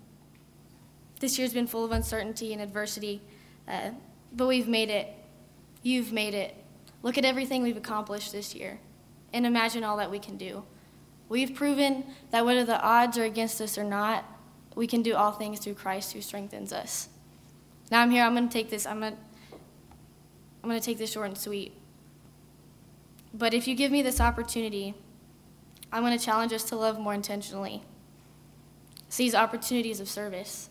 this 1.22 1.38
year's 1.38 1.54
been 1.54 1.66
full 1.66 1.84
of 1.84 1.92
uncertainty 1.92 2.52
and 2.52 2.60
adversity, 2.60 3.22
uh, 3.66 3.90
but 4.34 4.46
we've 4.46 4.68
made 4.68 4.90
it. 4.90 5.08
You've 5.82 6.12
made 6.12 6.34
it. 6.34 6.54
Look 7.02 7.16
at 7.16 7.24
everything 7.24 7.62
we've 7.62 7.76
accomplished 7.76 8.32
this 8.32 8.54
year, 8.54 8.78
and 9.32 9.46
imagine 9.46 9.84
all 9.84 9.96
that 9.96 10.10
we 10.10 10.18
can 10.18 10.36
do. 10.36 10.64
We've 11.28 11.54
proven 11.54 12.04
that 12.30 12.44
whether 12.44 12.64
the 12.64 12.78
odds 12.82 13.16
are 13.16 13.24
against 13.24 13.60
us 13.60 13.78
or 13.78 13.84
not, 13.84 14.24
we 14.74 14.86
can 14.86 15.00
do 15.00 15.14
all 15.14 15.32
things 15.32 15.60
through 15.60 15.74
Christ 15.74 16.12
who 16.12 16.20
strengthens 16.20 16.72
us. 16.72 17.08
Now 17.90 18.02
I'm 18.02 18.10
here. 18.10 18.24
I'm 18.24 18.34
going 18.34 18.48
to 18.48 18.52
take 18.52 18.68
this. 18.68 18.84
I'm 18.84 19.00
going 19.00 19.12
to. 19.12 19.18
I'm 20.62 20.68
going 20.68 20.80
to 20.80 20.84
take 20.84 20.98
this 20.98 21.12
short 21.12 21.26
and 21.26 21.38
sweet. 21.38 21.72
But 23.34 23.54
if 23.54 23.66
you 23.66 23.74
give 23.74 23.90
me 23.90 24.02
this 24.02 24.20
opportunity, 24.20 24.94
I'm 25.92 26.02
going 26.02 26.16
to 26.16 26.24
challenge 26.24 26.52
us 26.52 26.64
to 26.64 26.76
love 26.76 26.98
more 26.98 27.14
intentionally. 27.14 27.82
Seize 29.08 29.34
opportunities 29.34 29.98
of 29.98 30.08
service. 30.08 30.70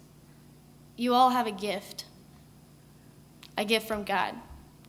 You 1.02 1.16
all 1.16 1.32
have 1.32 1.48
a 1.48 1.52
gift, 1.52 2.06
a 3.58 3.66
gift 3.66 3.88
from 3.88 4.04
God. 4.04 4.36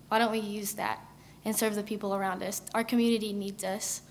Why 0.09 0.19
don't 0.19 0.31
we 0.31 0.41
use 0.41 0.75
that 0.75 1.01
and 1.43 1.57
serve 1.57 1.75
the 1.75 1.83
people 1.83 2.15
around 2.15 2.43
us? 2.43 2.61
Our 2.75 2.85
community 2.85 3.33
needs 3.33 3.65
us. 3.65 4.03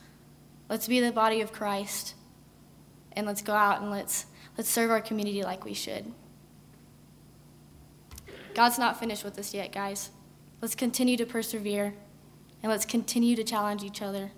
Let's 0.67 0.87
be 0.87 0.99
the 0.99 1.11
body 1.11 1.41
of 1.41 1.51
Christ 1.51 2.15
and 3.11 3.27
let's 3.27 3.43
go 3.43 3.53
out 3.53 3.83
and 3.83 3.91
let's, 3.91 4.25
let's 4.57 4.67
serve 4.67 4.89
our 4.89 4.99
community 4.99 5.43
like 5.43 5.63
we 5.63 5.75
should. 5.75 6.11
God's 8.55 8.79
not 8.79 8.99
finished 8.99 9.23
with 9.23 9.37
us 9.37 9.53
yet, 9.53 9.71
guys. 9.71 10.09
Let's 10.59 10.73
continue 10.73 11.17
to 11.17 11.25
persevere 11.27 11.93
and 12.63 12.71
let's 12.71 12.85
continue 12.85 13.35
to 13.35 13.43
challenge 13.43 13.83
each 13.83 14.01
other. 14.01 14.31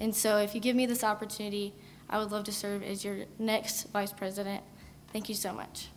And 0.00 0.14
so, 0.14 0.36
if 0.36 0.54
you 0.54 0.60
give 0.60 0.76
me 0.76 0.86
this 0.86 1.02
opportunity, 1.02 1.74
I 2.08 2.20
would 2.20 2.30
love 2.30 2.44
to 2.44 2.52
serve 2.52 2.84
as 2.84 3.04
your 3.04 3.24
next 3.36 3.90
vice 3.90 4.12
president. 4.12 4.62
Thank 5.12 5.28
you 5.28 5.34
so 5.34 5.52
much. 5.52 5.88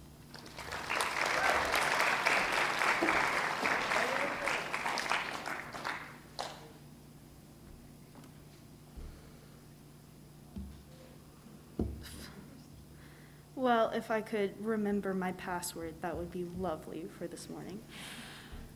Well, 13.62 13.92
if 13.94 14.10
I 14.10 14.22
could 14.22 14.56
remember 14.60 15.14
my 15.14 15.34
password, 15.34 15.94
that 16.02 16.18
would 16.18 16.32
be 16.32 16.48
lovely 16.58 17.06
for 17.20 17.28
this 17.28 17.48
morning. 17.48 17.80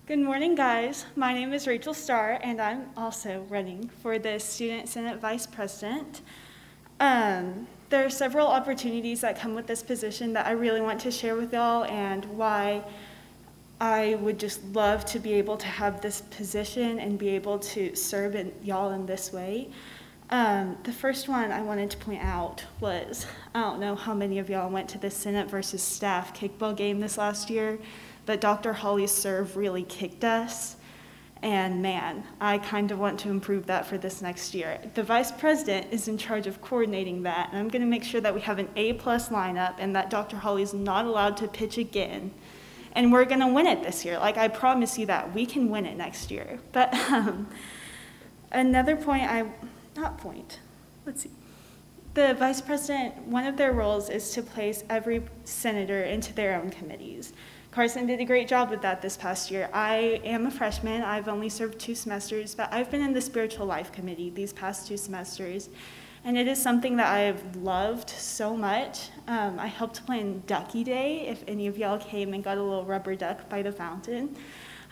Good 0.05 0.19
morning, 0.19 0.53
guys. 0.53 1.07
My 1.15 1.33
name 1.33 1.53
is 1.53 1.65
Rachel 1.65 1.95
Starr, 1.95 2.39
and 2.43 2.61
I'm 2.61 2.91
also 2.95 3.47
running 3.49 3.89
for 4.03 4.19
the 4.19 4.39
Student 4.39 4.87
Senate 4.87 5.19
Vice 5.19 5.47
President. 5.47 6.21
Um, 6.99 7.65
there 7.89 8.05
are 8.05 8.11
several 8.11 8.45
opportunities 8.45 9.21
that 9.21 9.39
come 9.39 9.55
with 9.55 9.65
this 9.65 9.81
position 9.81 10.33
that 10.33 10.45
I 10.45 10.51
really 10.51 10.81
want 10.81 11.01
to 11.01 11.09
share 11.09 11.35
with 11.35 11.51
y'all, 11.51 11.85
and 11.85 12.23
why 12.25 12.83
I 13.81 14.19
would 14.21 14.39
just 14.39 14.63
love 14.65 15.03
to 15.05 15.17
be 15.17 15.33
able 15.33 15.57
to 15.57 15.67
have 15.67 15.99
this 15.99 16.21
position 16.21 16.99
and 16.99 17.17
be 17.17 17.29
able 17.29 17.57
to 17.57 17.95
serve 17.95 18.35
in, 18.35 18.53
y'all 18.61 18.91
in 18.91 19.07
this 19.07 19.33
way. 19.33 19.69
Um, 20.29 20.77
the 20.83 20.91
first 20.91 21.29
one 21.29 21.51
I 21.51 21.61
wanted 21.61 21.91
to 21.91 21.97
point 21.97 22.23
out 22.23 22.63
was 22.79 23.27
I 23.53 23.61
don't 23.61 23.79
know 23.79 23.95
how 23.95 24.13
many 24.13 24.39
of 24.39 24.49
y'all 24.49 24.69
went 24.69 24.89
to 24.89 24.97
the 24.97 25.11
Senate 25.11 25.49
versus 25.49 25.83
staff 25.83 26.37
kickball 26.37 26.75
game 26.75 26.99
this 26.99 27.17
last 27.17 27.49
year, 27.49 27.77
but 28.25 28.41
Dr. 28.41 28.73
Holly's 28.73 29.11
serve 29.11 29.55
really 29.55 29.83
kicked 29.83 30.23
us. 30.23 30.77
And 31.43 31.79
man, 31.79 32.23
I 32.41 32.57
kind 32.57 32.89
of 32.89 32.97
want 32.97 33.19
to 33.19 33.29
improve 33.29 33.67
that 33.67 33.85
for 33.85 33.99
this 33.99 34.19
next 34.19 34.55
year. 34.55 34.79
The 34.95 35.03
vice 35.03 35.31
president 35.31 35.93
is 35.93 36.07
in 36.07 36.17
charge 36.17 36.47
of 36.47 36.59
coordinating 36.59 37.21
that, 37.23 37.49
and 37.49 37.59
I'm 37.59 37.67
going 37.67 37.83
to 37.83 37.87
make 37.87 38.03
sure 38.03 38.21
that 38.21 38.33
we 38.33 38.41
have 38.41 38.57
an 38.57 38.69
A 38.75 38.93
plus 38.93 39.29
lineup 39.29 39.75
and 39.77 39.95
that 39.95 40.09
Dr. 40.09 40.37
Holly's 40.37 40.73
not 40.73 41.05
allowed 41.05 41.37
to 41.37 41.47
pitch 41.47 41.77
again. 41.77 42.31
And 42.93 43.11
we're 43.11 43.25
going 43.25 43.41
to 43.41 43.47
win 43.47 43.67
it 43.67 43.83
this 43.83 44.03
year. 44.03 44.17
Like 44.17 44.37
I 44.37 44.47
promise 44.47 44.97
you 44.97 45.05
that 45.05 45.35
we 45.35 45.45
can 45.45 45.69
win 45.69 45.85
it 45.85 45.97
next 45.97 46.31
year. 46.31 46.59
But 46.71 46.95
um, 47.11 47.47
another 48.51 48.95
point 48.95 49.29
I 49.29 49.45
not 49.95 50.17
point. 50.17 50.59
Let's 51.05 51.23
see. 51.23 51.31
The 52.13 52.33
vice 52.33 52.61
president, 52.61 53.27
one 53.27 53.45
of 53.45 53.57
their 53.57 53.73
roles 53.73 54.09
is 54.09 54.31
to 54.31 54.41
place 54.41 54.83
every 54.89 55.23
senator 55.43 56.03
into 56.03 56.33
their 56.33 56.55
own 56.55 56.69
committees. 56.69 57.33
Carson 57.71 58.05
did 58.07 58.21
a 58.21 58.25
great 58.25 58.47
job 58.47 58.69
with 58.69 58.81
that 58.83 59.01
this 59.01 59.17
past 59.17 59.51
year. 59.51 59.69
I 59.73 60.21
am 60.23 60.45
a 60.45 60.51
freshman. 60.51 61.01
I've 61.01 61.27
only 61.27 61.49
served 61.49 61.77
two 61.77 61.93
semesters, 61.93 62.55
but 62.55 62.71
I've 62.71 62.89
been 62.89 63.01
in 63.01 63.11
the 63.11 63.19
spiritual 63.19 63.65
life 63.65 63.91
committee 63.91 64.29
these 64.29 64.53
past 64.53 64.87
two 64.87 64.95
semesters. 64.95 65.67
And 66.23 66.37
it 66.37 66.47
is 66.47 66.59
something 66.59 66.95
that 66.95 67.07
I've 67.07 67.57
loved 67.57 68.09
so 68.09 68.55
much. 68.55 69.09
Um, 69.27 69.59
I 69.59 69.67
helped 69.67 70.05
plan 70.05 70.41
Ducky 70.47 70.85
Day, 70.85 71.27
if 71.27 71.43
any 71.49 71.67
of 71.67 71.77
y'all 71.77 71.99
came 71.99 72.33
and 72.33 72.41
got 72.41 72.57
a 72.57 72.63
little 72.63 72.85
rubber 72.85 73.13
duck 73.13 73.49
by 73.49 73.61
the 73.61 73.73
fountain. 73.73 74.37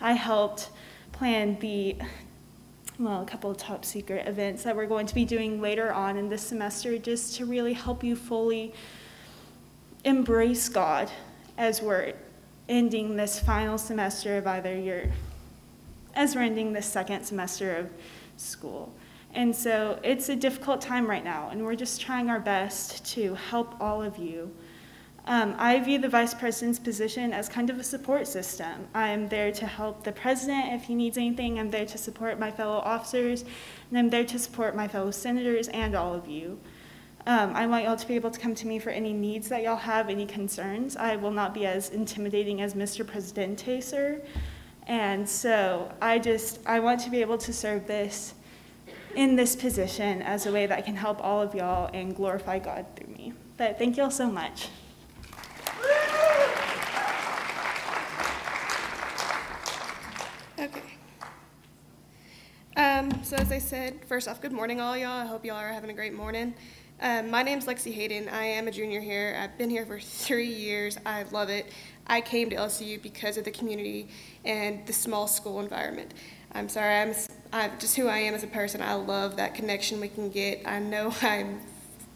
I 0.00 0.12
helped 0.12 0.68
plan 1.12 1.58
the 1.60 1.96
well, 2.98 3.22
a 3.22 3.26
couple 3.26 3.50
of 3.50 3.56
top 3.56 3.84
secret 3.84 4.28
events 4.28 4.62
that 4.62 4.76
we're 4.76 4.86
going 4.86 5.06
to 5.06 5.14
be 5.14 5.24
doing 5.24 5.60
later 5.60 5.92
on 5.92 6.16
in 6.16 6.28
this 6.28 6.42
semester 6.42 6.96
just 6.96 7.36
to 7.36 7.44
really 7.44 7.72
help 7.72 8.04
you 8.04 8.14
fully 8.14 8.72
embrace 10.04 10.68
God 10.68 11.10
as 11.58 11.82
we're 11.82 12.12
ending 12.68 13.16
this 13.16 13.40
final 13.40 13.78
semester 13.78 14.38
of 14.38 14.46
either 14.46 14.78
your, 14.78 15.02
as 16.14 16.36
we're 16.36 16.42
ending 16.42 16.72
this 16.72 16.86
second 16.86 17.24
semester 17.24 17.76
of 17.76 17.90
school. 18.36 18.92
And 19.32 19.54
so 19.54 19.98
it's 20.04 20.28
a 20.28 20.36
difficult 20.36 20.80
time 20.80 21.08
right 21.08 21.24
now, 21.24 21.48
and 21.50 21.64
we're 21.64 21.74
just 21.74 22.00
trying 22.00 22.30
our 22.30 22.38
best 22.38 23.04
to 23.14 23.34
help 23.34 23.74
all 23.80 24.00
of 24.00 24.18
you 24.18 24.54
um, 25.26 25.54
I 25.58 25.80
view 25.80 25.98
the 25.98 26.08
vice 26.08 26.34
president's 26.34 26.78
position 26.78 27.32
as 27.32 27.48
kind 27.48 27.70
of 27.70 27.78
a 27.78 27.84
support 27.84 28.26
system. 28.26 28.88
I'm 28.94 29.28
there 29.28 29.50
to 29.52 29.66
help 29.66 30.04
the 30.04 30.12
president 30.12 30.74
if 30.74 30.84
he 30.84 30.94
needs 30.94 31.16
anything. 31.16 31.58
I'm 31.58 31.70
there 31.70 31.86
to 31.86 31.96
support 31.96 32.38
my 32.38 32.50
fellow 32.50 32.78
officers, 32.78 33.44
and 33.88 33.98
I'm 33.98 34.10
there 34.10 34.24
to 34.24 34.38
support 34.38 34.76
my 34.76 34.86
fellow 34.86 35.10
senators 35.10 35.68
and 35.68 35.94
all 35.94 36.14
of 36.14 36.28
you. 36.28 36.58
Um, 37.26 37.56
I 37.56 37.66
want 37.66 37.84
y'all 37.84 37.96
to 37.96 38.06
be 38.06 38.16
able 38.16 38.30
to 38.32 38.38
come 38.38 38.54
to 38.54 38.66
me 38.66 38.78
for 38.78 38.90
any 38.90 39.14
needs 39.14 39.48
that 39.48 39.62
y'all 39.62 39.76
have, 39.76 40.10
any 40.10 40.26
concerns. 40.26 40.94
I 40.94 41.16
will 41.16 41.30
not 41.30 41.54
be 41.54 41.64
as 41.64 41.88
intimidating 41.88 42.60
as 42.60 42.74
Mr. 42.74 43.06
Presidente, 43.06 43.80
sir. 43.80 44.20
And 44.86 45.26
so 45.26 45.90
I 46.02 46.18
just, 46.18 46.60
I 46.66 46.80
want 46.80 47.00
to 47.00 47.10
be 47.10 47.22
able 47.22 47.38
to 47.38 47.52
serve 47.52 47.86
this 47.86 48.34
in 49.14 49.36
this 49.36 49.56
position 49.56 50.20
as 50.20 50.44
a 50.44 50.52
way 50.52 50.66
that 50.66 50.84
can 50.84 50.96
help 50.96 51.24
all 51.24 51.40
of 51.40 51.54
y'all 51.54 51.88
and 51.94 52.14
glorify 52.14 52.58
God 52.58 52.84
through 52.94 53.14
me. 53.14 53.32
But 53.56 53.78
thank 53.78 53.96
y'all 53.96 54.10
so 54.10 54.30
much. 54.30 54.68
Okay. 60.58 60.82
Um, 62.76 63.13
so 63.24 63.36
as 63.36 63.50
I 63.50 63.58
said, 63.58 64.04
first 64.06 64.28
off, 64.28 64.42
good 64.42 64.52
morning, 64.52 64.82
all 64.82 64.94
y'all. 64.94 65.08
I 65.08 65.24
hope 65.24 65.46
y'all 65.46 65.56
are 65.56 65.72
having 65.72 65.88
a 65.88 65.94
great 65.94 66.12
morning. 66.12 66.52
Um, 67.00 67.30
my 67.30 67.42
name's 67.42 67.64
Lexi 67.64 67.90
Hayden. 67.90 68.28
I 68.28 68.44
am 68.44 68.68
a 68.68 68.70
junior 68.70 69.00
here. 69.00 69.34
I've 69.40 69.56
been 69.56 69.70
here 69.70 69.86
for 69.86 69.98
three 70.00 70.52
years. 70.52 70.98
I 71.06 71.22
love 71.32 71.48
it. 71.48 71.72
I 72.06 72.20
came 72.20 72.50
to 72.50 72.56
LCU 72.56 73.00
because 73.00 73.38
of 73.38 73.44
the 73.44 73.50
community 73.50 74.08
and 74.44 74.86
the 74.86 74.92
small 74.92 75.26
school 75.26 75.60
environment. 75.60 76.12
I'm 76.52 76.68
sorry, 76.68 76.96
I'm, 76.96 77.14
I'm 77.50 77.70
just 77.78 77.96
who 77.96 78.08
I 78.08 78.18
am 78.18 78.34
as 78.34 78.42
a 78.42 78.46
person. 78.46 78.82
I 78.82 78.92
love 78.92 79.36
that 79.36 79.54
connection 79.54 80.02
we 80.02 80.08
can 80.08 80.28
get. 80.28 80.60
I 80.66 80.78
know 80.78 81.10
I've 81.22 81.46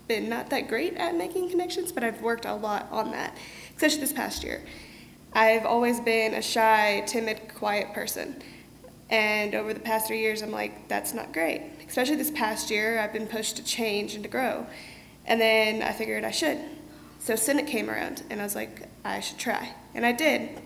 been 0.09 0.29
not 0.29 0.51
that 0.51 0.69
great 0.69 0.95
at 0.97 1.15
making 1.15 1.49
connections, 1.49 1.91
but 1.91 2.05
I've 2.05 2.21
worked 2.21 2.45
a 2.45 2.55
lot 2.55 2.87
on 2.91 3.13
that, 3.13 3.35
especially 3.75 4.01
this 4.01 4.13
past 4.13 4.45
year. 4.45 4.63
I've 5.33 5.65
always 5.65 6.01
been 6.01 6.35
a 6.35 6.43
shy, 6.43 7.03
timid, 7.07 7.55
quiet 7.55 7.95
person. 7.95 8.43
And 9.11 9.55
over 9.55 9.73
the 9.73 9.81
past 9.81 10.07
three 10.07 10.21
years, 10.21 10.43
I'm 10.43 10.51
like, 10.51 10.89
that's 10.89 11.15
not 11.15 11.33
great. 11.33 11.63
Especially 11.87 12.17
this 12.17 12.31
past 12.31 12.71
year, 12.71 13.01
I've 13.01 13.13
been 13.13 13.27
pushed 13.27 13.57
to 13.57 13.65
change 13.65 14.15
and 14.15 14.23
to 14.23 14.29
grow. 14.29 14.67
And 15.25 15.41
then 15.41 15.83
I 15.83 15.93
figured 15.93 16.25
I 16.25 16.31
should. 16.31 16.59
So 17.19 17.35
Senate 17.37 17.67
came 17.67 17.91
around, 17.91 18.23
and 18.31 18.41
I 18.41 18.45
was 18.45 18.55
like, 18.55 18.89
I 19.05 19.21
should 19.21 19.39
try. 19.39 19.75
And 19.95 20.05
I 20.05 20.13
did. 20.13 20.61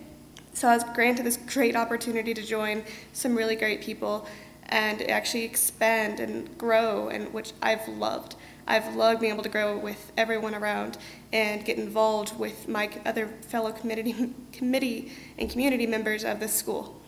So 0.53 0.67
I 0.67 0.75
was 0.75 0.83
granted 0.93 1.25
this 1.25 1.37
great 1.37 1.75
opportunity 1.75 2.33
to 2.33 2.43
join 2.43 2.83
some 3.11 3.35
really 3.35 3.55
great 3.55 3.81
people 3.81 4.27
and 4.67 5.01
actually 5.09 5.43
expand 5.43 6.19
and 6.19 6.57
grow, 6.57 7.09
and 7.09 7.33
which 7.33 7.53
I've 7.61 7.87
loved. 7.87 8.35
I've 8.67 8.95
loved 8.95 9.19
being 9.19 9.33
able 9.33 9.43
to 9.43 9.49
grow 9.49 9.77
with 9.77 10.11
everyone 10.17 10.55
around 10.55 10.97
and 11.33 11.65
get 11.65 11.77
involved 11.77 12.37
with 12.39 12.67
my 12.67 12.89
other 13.05 13.27
fellow 13.47 13.71
committee, 13.71 14.33
committee 14.51 15.11
and 15.37 15.49
community 15.49 15.87
members 15.87 16.23
of 16.23 16.39
this 16.39 16.53
school. 16.53 17.01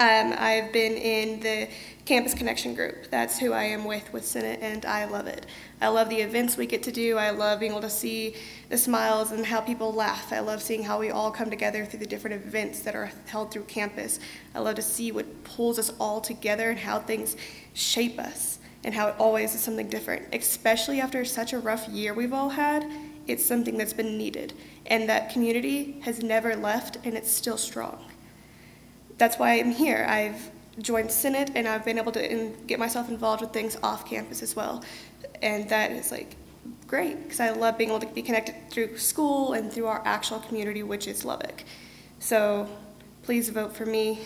Um, 0.00 0.34
I've 0.38 0.72
been 0.72 0.94
in 0.94 1.40
the 1.40 1.68
Campus 2.06 2.32
Connection 2.32 2.74
group. 2.74 3.10
That's 3.10 3.38
who 3.38 3.52
I 3.52 3.64
am 3.64 3.84
with 3.84 4.10
with 4.14 4.24
Senate, 4.24 4.58
and 4.62 4.86
I 4.86 5.04
love 5.04 5.26
it. 5.26 5.44
I 5.82 5.88
love 5.88 6.08
the 6.08 6.16
events 6.16 6.56
we 6.56 6.64
get 6.64 6.82
to 6.84 6.90
do. 6.90 7.18
I 7.18 7.28
love 7.28 7.60
being 7.60 7.72
able 7.72 7.82
to 7.82 7.90
see 7.90 8.34
the 8.70 8.78
smiles 8.78 9.30
and 9.30 9.44
how 9.44 9.60
people 9.60 9.92
laugh. 9.92 10.32
I 10.32 10.40
love 10.40 10.62
seeing 10.62 10.82
how 10.82 10.98
we 10.98 11.10
all 11.10 11.30
come 11.30 11.50
together 11.50 11.84
through 11.84 11.98
the 11.98 12.06
different 12.06 12.42
events 12.42 12.80
that 12.80 12.94
are 12.96 13.12
held 13.26 13.52
through 13.52 13.64
campus. 13.64 14.20
I 14.54 14.60
love 14.60 14.76
to 14.76 14.82
see 14.82 15.12
what 15.12 15.44
pulls 15.44 15.78
us 15.78 15.92
all 16.00 16.22
together 16.22 16.70
and 16.70 16.78
how 16.78 17.00
things 17.00 17.36
shape 17.74 18.18
us 18.18 18.58
and 18.82 18.94
how 18.94 19.08
it 19.08 19.16
always 19.18 19.54
is 19.54 19.60
something 19.60 19.90
different, 19.90 20.34
especially 20.34 21.02
after 21.02 21.26
such 21.26 21.52
a 21.52 21.58
rough 21.58 21.86
year 21.88 22.14
we've 22.14 22.32
all 22.32 22.48
had. 22.48 22.90
It's 23.26 23.44
something 23.44 23.76
that's 23.76 23.92
been 23.92 24.16
needed, 24.16 24.54
and 24.86 25.06
that 25.10 25.30
community 25.30 26.00
has 26.04 26.22
never 26.22 26.56
left, 26.56 26.96
and 27.04 27.18
it's 27.18 27.30
still 27.30 27.58
strong. 27.58 28.09
That's 29.20 29.38
why 29.38 29.58
I'm 29.58 29.70
here. 29.70 30.06
I've 30.08 30.50
joined 30.80 31.12
Senate, 31.12 31.50
and 31.54 31.68
I've 31.68 31.84
been 31.84 31.98
able 31.98 32.10
to 32.12 32.32
in, 32.32 32.56
get 32.66 32.78
myself 32.78 33.10
involved 33.10 33.42
with 33.42 33.52
things 33.52 33.76
off 33.82 34.08
campus 34.08 34.42
as 34.42 34.56
well, 34.56 34.82
and 35.42 35.68
that 35.68 35.90
is 35.90 36.10
like 36.10 36.36
great 36.86 37.22
because 37.24 37.38
I 37.38 37.50
love 37.50 37.76
being 37.76 37.90
able 37.90 38.00
to 38.00 38.06
be 38.06 38.22
connected 38.22 38.54
through 38.70 38.96
school 38.96 39.52
and 39.52 39.70
through 39.70 39.88
our 39.88 40.00
actual 40.06 40.40
community, 40.40 40.82
which 40.82 41.06
is 41.06 41.22
Lubbock. 41.22 41.64
So 42.18 42.66
please 43.22 43.50
vote 43.50 43.74
for 43.76 43.84
me. 43.84 44.20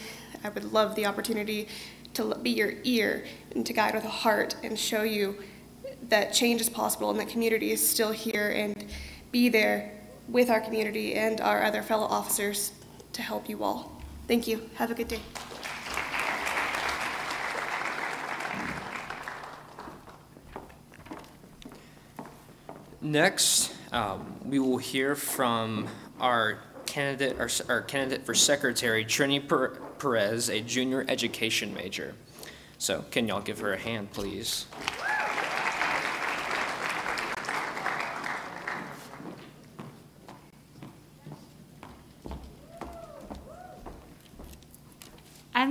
I 0.45 0.51
would 0.51 0.73
love 0.73 0.95
the 0.95 1.07
opportunity 1.07 1.67
to 2.13 2.33
be 2.37 2.51
your 2.51 2.75
ear 2.85 3.25
and 3.53 3.67
to 3.67 3.73
guide 3.73 3.97
with 3.97 4.05
a 4.05 4.09
heart 4.09 4.55
and 4.63 4.79
show 4.79 5.03
you 5.03 5.43
that 6.09 6.33
change 6.33 6.61
is 6.61 6.71
possible 6.71 7.11
and 7.11 7.19
that 7.19 7.29
community 7.29 7.73
is 7.73 7.85
still 7.85 8.13
here 8.13 8.51
and 8.51 8.85
be 9.33 9.49
there 9.49 9.91
with 10.29 10.51
our 10.51 10.61
community 10.61 11.15
and 11.15 11.41
our 11.41 11.65
other 11.65 11.83
fellow 11.83 12.07
officers 12.07 12.71
to 13.13 13.23
help 13.23 13.49
you 13.49 13.65
all. 13.65 13.94
Thank 14.27 14.49
you. 14.49 14.69
Have 14.77 14.91
a 14.91 14.95
good 14.95 15.09
day. 15.09 15.21
Next, 23.01 23.75
um, 23.93 24.41
we 24.47 24.59
will 24.59 24.79
hear 24.79 25.15
from 25.15 25.89
our 26.19 26.59
candidate, 26.87 27.39
our, 27.39 27.51
our 27.69 27.83
candidate 27.83 28.25
for 28.25 28.35
secretary, 28.35 29.05
Trini 29.05 29.47
Perez, 29.99 30.49
a 30.49 30.61
junior 30.63 31.05
education 31.07 31.75
major. 31.75 32.15
So, 32.79 33.05
can 33.11 33.29
y'all 33.29 33.43
give 33.43 33.59
her 33.59 33.75
a 33.75 33.79
hand, 33.79 34.11
please? 34.13 34.67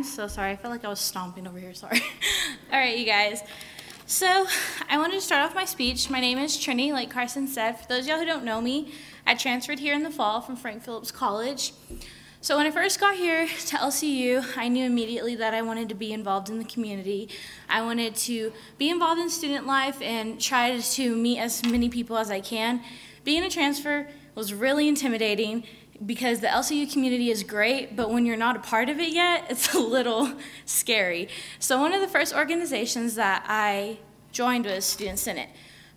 So 0.03 0.27
sorry. 0.27 0.51
I 0.51 0.55
felt 0.57 0.71
like 0.71 0.83
I 0.83 0.89
was 0.89 0.99
stomping 0.99 1.47
over 1.47 1.57
here. 1.57 1.73
Sorry. 1.73 2.01
All 2.71 2.77
right, 2.77 2.97
you 2.97 3.05
guys. 3.05 3.41
So, 4.05 4.45
I 4.89 4.97
wanted 4.97 5.13
to 5.13 5.21
start 5.21 5.43
off 5.43 5.55
my 5.55 5.63
speech. 5.63 6.09
My 6.09 6.19
name 6.19 6.37
is 6.37 6.57
Trini, 6.57 6.91
like 6.91 7.09
Carson 7.09 7.47
said. 7.47 7.79
For 7.79 7.87
those 7.87 8.01
of 8.01 8.07
y'all 8.07 8.19
who 8.19 8.25
don't 8.25 8.43
know 8.43 8.59
me, 8.59 8.91
I 9.25 9.33
transferred 9.33 9.79
here 9.79 9.93
in 9.93 10.03
the 10.03 10.11
fall 10.11 10.41
from 10.41 10.57
Frank 10.57 10.83
Phillips 10.83 11.09
College. 11.09 11.71
So 12.41 12.57
when 12.57 12.67
I 12.67 12.71
first 12.71 12.99
got 12.99 13.15
here 13.15 13.47
to 13.47 13.77
LCU, 13.77 14.45
I 14.57 14.67
knew 14.67 14.85
immediately 14.85 15.35
that 15.37 15.53
I 15.53 15.61
wanted 15.61 15.87
to 15.89 15.95
be 15.95 16.11
involved 16.11 16.49
in 16.49 16.59
the 16.59 16.65
community. 16.65 17.29
I 17.69 17.81
wanted 17.81 18.15
to 18.15 18.51
be 18.77 18.89
involved 18.89 19.21
in 19.21 19.29
student 19.29 19.65
life 19.65 20.01
and 20.01 20.39
try 20.39 20.77
to 20.77 21.15
meet 21.15 21.39
as 21.39 21.63
many 21.65 21.87
people 21.87 22.17
as 22.17 22.29
I 22.29 22.41
can. 22.41 22.81
Being 23.23 23.43
a 23.43 23.49
transfer 23.49 24.09
was 24.35 24.53
really 24.53 24.89
intimidating 24.89 25.63
because 26.05 26.39
the 26.39 26.47
LCU 26.47 26.91
community 26.91 27.29
is 27.29 27.43
great, 27.43 27.95
but 27.95 28.09
when 28.09 28.25
you're 28.25 28.37
not 28.37 28.55
a 28.55 28.59
part 28.59 28.89
of 28.89 28.99
it 28.99 29.13
yet, 29.13 29.45
it's 29.49 29.73
a 29.73 29.79
little 29.79 30.33
scary. 30.65 31.29
So 31.59 31.79
one 31.79 31.93
of 31.93 32.01
the 32.01 32.07
first 32.07 32.33
organizations 32.33 33.15
that 33.15 33.45
I 33.47 33.99
joined 34.31 34.65
was 34.65 34.85
Student 34.85 35.19
Senate. 35.19 35.49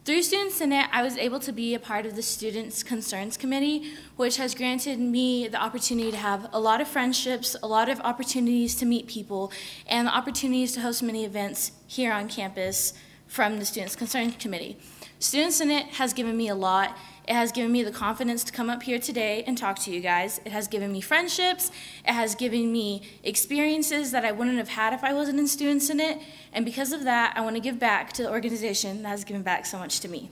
Through 0.05 0.23
Student 0.23 0.53
Senate, 0.53 0.87
I 0.93 1.03
was 1.03 1.17
able 1.17 1.41
to 1.41 1.51
be 1.51 1.75
a 1.75 1.81
part 1.81 2.07
of 2.07 2.15
the 2.15 2.23
Students' 2.23 2.85
Concerns 2.85 3.37
Committee, 3.37 3.91
which 4.15 4.37
has 4.37 4.55
granted 4.55 5.01
me 5.01 5.49
the 5.49 5.61
opportunity 5.61 6.13
to 6.13 6.17
have 6.17 6.49
a 6.53 6.61
lot 6.61 6.81
of 6.81 6.87
friendships, 6.87 7.57
a 7.61 7.67
lot 7.67 7.89
of 7.89 8.01
opportunities 8.03 8.77
to 8.77 8.87
meet 8.87 9.09
people, 9.09 9.51
and 9.89 10.07
the 10.07 10.17
opportunities 10.17 10.73
to 10.75 10.81
host 10.81 11.03
many 11.03 11.25
events 11.25 11.73
here 11.89 12.13
on 12.13 12.29
campus 12.29 12.93
from 13.27 13.59
the 13.59 13.65
Students' 13.65 13.97
Concerns 13.97 14.37
Committee. 14.39 14.79
Student 15.19 15.55
Senate 15.55 15.87
has 15.95 16.13
given 16.13 16.37
me 16.37 16.49
a 16.49 16.55
lot. 16.55 16.97
It 17.27 17.35
has 17.35 17.51
given 17.51 17.73
me 17.73 17.83
the 17.83 17.91
confidence 17.91 18.45
to 18.45 18.53
come 18.53 18.71
up 18.71 18.85
here 18.85 19.01
today 19.01 19.43
and 19.47 19.59
talk 19.59 19.79
to 19.81 19.91
you 19.91 20.01
guys. 20.01 20.41
It 20.45 20.53
has 20.53 20.69
given 20.69 20.93
me 20.93 21.01
friendships. 21.01 21.73
It 22.07 22.13
has 22.13 22.37
given 22.37 22.71
me 22.71 23.03
experiences 23.25 24.13
that 24.13 24.25
I 24.25 24.31
wouldn't 24.31 24.59
have 24.59 24.69
had 24.69 24.93
if 24.93 25.03
I 25.03 25.13
wasn't 25.13 25.41
in 25.41 25.49
Student 25.49 25.83
Senate. 25.83 26.21
And 26.53 26.65
because 26.65 26.93
of 26.93 27.03
that, 27.05 27.35
I 27.37 27.41
want 27.41 27.57
to 27.57 27.61
give 27.61 27.81
back 27.81 28.13
to 28.15 28.23
the 28.23 28.31
organization 28.31 29.03
that 29.03 29.09
has 29.09 29.25
given 29.25 29.43
back 29.43 29.67
so 29.67 29.79
much 29.79 29.99
to 30.01 30.09
me. 30.09 30.31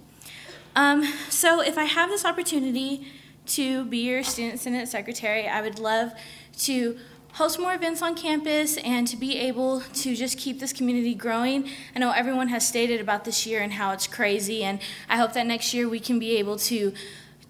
Um, 0.76 1.04
so 1.30 1.60
if 1.60 1.78
I 1.78 1.84
have 1.84 2.10
this 2.10 2.24
opportunity 2.24 3.08
to 3.46 3.84
be 3.86 3.98
your 3.98 4.22
Student 4.22 4.60
Senate 4.60 4.88
Secretary, 4.88 5.48
I 5.48 5.62
would 5.62 5.78
love 5.78 6.12
to 6.58 6.96
host 7.34 7.58
more 7.58 7.74
events 7.74 8.00
on 8.00 8.14
campus 8.14 8.76
and 8.78 9.08
to 9.08 9.16
be 9.16 9.36
able 9.36 9.80
to 9.80 10.14
just 10.14 10.38
keep 10.38 10.60
this 10.60 10.72
community 10.72 11.14
growing. 11.14 11.68
I 11.94 11.98
know 11.98 12.12
everyone 12.12 12.48
has 12.48 12.66
stated 12.66 13.00
about 13.00 13.24
this 13.24 13.44
year 13.44 13.60
and 13.60 13.72
how 13.72 13.90
it's 13.90 14.06
crazy, 14.06 14.62
and 14.62 14.78
I 15.08 15.16
hope 15.16 15.32
that 15.32 15.44
next 15.46 15.74
year 15.74 15.88
we 15.88 15.98
can 15.98 16.20
be 16.20 16.36
able 16.36 16.58
to 16.58 16.92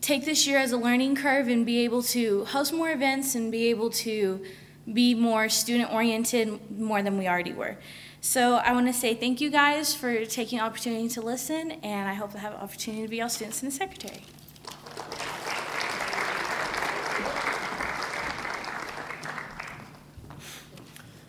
take 0.00 0.24
this 0.24 0.46
year 0.46 0.58
as 0.58 0.72
a 0.72 0.78
learning 0.78 1.16
curve 1.16 1.48
and 1.48 1.66
be 1.66 1.84
able 1.84 2.02
to 2.02 2.46
host 2.46 2.72
more 2.72 2.90
events 2.90 3.34
and 3.34 3.52
be 3.52 3.68
able 3.68 3.90
to 3.90 4.42
be 4.90 5.14
more 5.14 5.50
student 5.50 5.92
oriented 5.92 6.78
more 6.78 7.02
than 7.02 7.18
we 7.18 7.28
already 7.28 7.52
were. 7.52 7.76
So 8.22 8.54
I 8.54 8.72
want 8.72 8.86
to 8.86 8.92
say 8.94 9.14
thank 9.14 9.42
you 9.42 9.50
guys 9.50 9.94
for 9.94 10.24
taking 10.24 10.58
the 10.58 10.64
opportunity 10.64 11.08
to 11.10 11.20
listen, 11.20 11.72
and 11.82 12.08
I 12.08 12.14
hope 12.14 12.32
to 12.32 12.38
have 12.38 12.54
opportunity 12.54 13.02
to 13.02 13.08
be 13.08 13.20
all 13.20 13.28
students 13.28 13.62
and 13.62 13.70
the 13.70 13.76
secretary. 13.76 14.22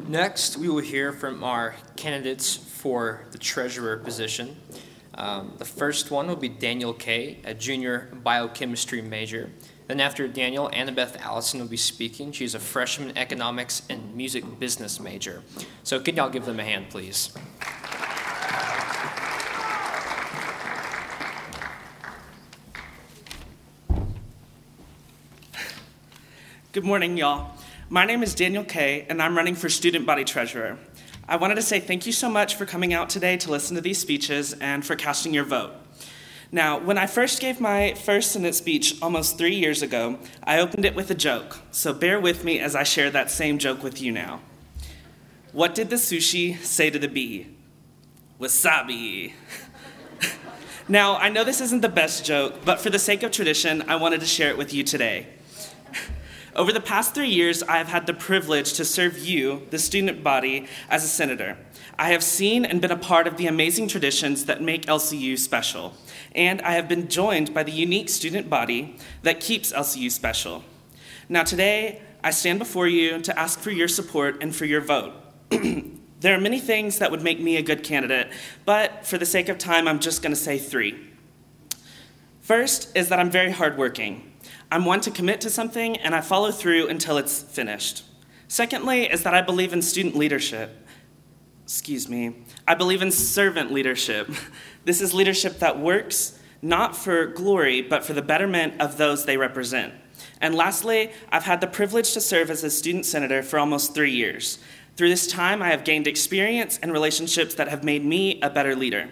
Next, 0.07 0.57
we 0.57 0.69
will 0.69 0.83
hear 0.83 1.11
from 1.11 1.43
our 1.43 1.73
candidates 1.95 2.55
for 2.55 3.25
the 3.31 3.39
treasurer 3.39 3.97
position. 3.97 4.55
Um, 5.15 5.53
the 5.57 5.65
first 5.65 6.11
one 6.11 6.27
will 6.27 6.35
be 6.35 6.47
Daniel 6.47 6.93
Kay, 6.93 7.39
a 7.43 7.55
junior 7.55 8.11
biochemistry 8.23 9.01
major. 9.01 9.49
Then, 9.87 9.99
after 9.99 10.27
Daniel, 10.27 10.69
Annabeth 10.71 11.19
Allison 11.21 11.59
will 11.59 11.67
be 11.67 11.75
speaking. 11.75 12.31
She's 12.31 12.53
a 12.53 12.59
freshman 12.59 13.17
economics 13.17 13.81
and 13.89 14.15
music 14.15 14.43
business 14.59 14.99
major. 14.99 15.41
So, 15.81 15.99
can 15.99 16.15
y'all 16.15 16.29
give 16.29 16.45
them 16.45 16.59
a 16.59 16.63
hand, 16.63 16.91
please? 16.91 17.33
Good 26.73 26.83
morning, 26.83 27.17
y'all. 27.17 27.57
My 27.87 28.03
name 28.03 28.23
is 28.23 28.33
Daniel 28.33 28.63
Kay, 28.63 29.05
and 29.09 29.21
I'm 29.21 29.37
running 29.37 29.53
for 29.53 29.69
Student 29.69 30.07
Body 30.07 30.23
Treasurer. 30.23 30.79
I 31.29 31.35
wanted 31.35 31.53
to 31.55 31.61
say 31.61 31.79
thank 31.79 32.07
you 32.07 32.11
so 32.11 32.27
much 32.27 32.55
for 32.55 32.65
coming 32.65 32.95
out 32.95 33.11
today 33.11 33.37
to 33.37 33.51
listen 33.51 33.75
to 33.75 33.81
these 33.81 33.99
speeches 33.99 34.53
and 34.53 34.83
for 34.83 34.95
casting 34.95 35.35
your 35.35 35.43
vote. 35.43 35.71
Now, 36.51 36.79
when 36.79 36.97
I 36.97 37.05
first 37.05 37.39
gave 37.39 37.61
my 37.61 37.93
first 37.93 38.31
Senate 38.31 38.55
speech 38.55 38.99
almost 39.03 39.37
three 39.37 39.53
years 39.53 39.83
ago, 39.83 40.17
I 40.43 40.59
opened 40.59 40.83
it 40.83 40.95
with 40.95 41.11
a 41.11 41.15
joke, 41.15 41.59
so 41.69 41.93
bear 41.93 42.19
with 42.19 42.43
me 42.43 42.59
as 42.59 42.75
I 42.75 42.81
share 42.81 43.11
that 43.11 43.29
same 43.29 43.59
joke 43.59 43.83
with 43.83 44.01
you 44.01 44.11
now. 44.11 44.41
What 45.51 45.75
did 45.75 45.91
the 45.91 45.97
sushi 45.97 46.57
say 46.63 46.89
to 46.89 46.97
the 46.97 47.07
bee? 47.07 47.55
Wasabi. 48.41 49.33
now, 50.87 51.17
I 51.17 51.29
know 51.29 51.43
this 51.43 51.61
isn't 51.61 51.81
the 51.81 51.89
best 51.89 52.25
joke, 52.25 52.65
but 52.65 52.79
for 52.79 52.89
the 52.89 52.97
sake 52.97 53.21
of 53.21 53.29
tradition, 53.29 53.83
I 53.87 53.95
wanted 53.97 54.21
to 54.21 54.25
share 54.25 54.49
it 54.49 54.57
with 54.57 54.73
you 54.73 54.83
today. 54.83 55.34
Over 56.55 56.71
the 56.71 56.79
past 56.79 57.13
three 57.13 57.27
years, 57.27 57.63
I 57.63 57.79
have 57.79 57.89
had 57.89 58.07
the 58.07 58.13
privilege 58.13 58.73
to 58.73 58.85
serve 58.85 59.17
you, 59.19 59.67
the 59.71 59.79
student 59.79 60.23
body, 60.23 60.67
as 60.89 61.03
a 61.03 61.07
senator. 61.07 61.57
I 61.99 62.11
have 62.11 62.23
seen 62.23 62.63
and 62.63 62.79
been 62.79 62.91
a 62.91 62.97
part 62.97 63.27
of 63.27 63.35
the 63.35 63.47
amazing 63.47 63.89
traditions 63.89 64.45
that 64.45 64.61
make 64.61 64.85
LCU 64.85 65.37
special, 65.37 65.95
and 66.33 66.61
I 66.61 66.71
have 66.71 66.87
been 66.87 67.09
joined 67.09 67.53
by 67.53 67.63
the 67.63 67.73
unique 67.73 68.07
student 68.07 68.49
body 68.49 68.95
that 69.23 69.41
keeps 69.41 69.73
LCU 69.73 70.09
special. 70.09 70.63
Now, 71.27 71.43
today, 71.43 72.01
I 72.23 72.31
stand 72.31 72.59
before 72.59 72.87
you 72.87 73.19
to 73.19 73.37
ask 73.37 73.59
for 73.59 73.71
your 73.71 73.89
support 73.89 74.41
and 74.41 74.55
for 74.55 74.63
your 74.63 74.79
vote. 74.79 75.13
there 75.49 76.37
are 76.37 76.41
many 76.41 76.61
things 76.61 76.99
that 76.99 77.11
would 77.11 77.21
make 77.21 77.41
me 77.41 77.57
a 77.57 77.61
good 77.61 77.83
candidate, 77.83 78.31
but 78.63 79.05
for 79.05 79.17
the 79.17 79.25
sake 79.25 79.49
of 79.49 79.57
time, 79.57 79.89
I'm 79.89 79.99
just 79.99 80.21
going 80.21 80.31
to 80.31 80.39
say 80.39 80.57
three. 80.57 80.95
First 82.39 82.95
is 82.95 83.09
that 83.09 83.19
I'm 83.19 83.29
very 83.29 83.51
hardworking. 83.51 84.31
I'm 84.75 84.83
one 84.83 84.99
to 85.01 85.09
commit 85.09 85.39
to 85.39 85.49
something 85.49 85.95
and 85.95 86.13
I 86.13 86.19
follow 86.19 86.51
through 86.51 86.89
until 86.89 87.17
it's 87.17 87.41
finished. 87.41 88.03
Secondly, 88.49 89.05
is 89.05 89.23
that 89.23 89.33
I 89.33 89.41
believe 89.41 89.71
in 89.71 89.81
student 89.81 90.17
leadership. 90.17 90.85
Excuse 91.63 92.09
me. 92.09 92.43
I 92.67 92.75
believe 92.75 93.01
in 93.01 93.09
servant 93.09 93.71
leadership. 93.71 94.29
This 94.83 94.99
is 94.99 95.13
leadership 95.13 95.59
that 95.59 95.79
works 95.79 96.37
not 96.61 96.93
for 96.93 97.25
glory, 97.25 97.81
but 97.81 98.03
for 98.03 98.11
the 98.11 98.21
betterment 98.21 98.81
of 98.81 98.97
those 98.97 99.25
they 99.25 99.37
represent. 99.37 99.93
And 100.41 100.53
lastly, 100.53 101.11
I've 101.31 101.45
had 101.45 101.61
the 101.61 101.67
privilege 101.67 102.11
to 102.11 102.21
serve 102.21 102.51
as 102.51 102.63
a 102.63 102.69
student 102.69 103.05
senator 103.05 103.41
for 103.43 103.57
almost 103.57 103.95
three 103.95 104.11
years. 104.11 104.59
Through 104.97 105.09
this 105.09 105.25
time, 105.25 105.63
I 105.63 105.69
have 105.69 105.85
gained 105.85 106.05
experience 106.05 106.77
and 106.83 106.91
relationships 106.91 107.55
that 107.55 107.69
have 107.69 107.83
made 107.85 108.03
me 108.03 108.41
a 108.41 108.49
better 108.49 108.75
leader. 108.75 109.09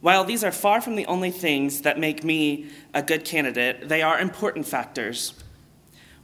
While 0.00 0.22
these 0.24 0.44
are 0.44 0.52
far 0.52 0.80
from 0.80 0.94
the 0.94 1.06
only 1.06 1.32
things 1.32 1.82
that 1.82 1.98
make 1.98 2.22
me 2.22 2.66
a 2.94 3.02
good 3.02 3.24
candidate, 3.24 3.88
they 3.88 4.00
are 4.00 4.20
important 4.20 4.66
factors. 4.66 5.34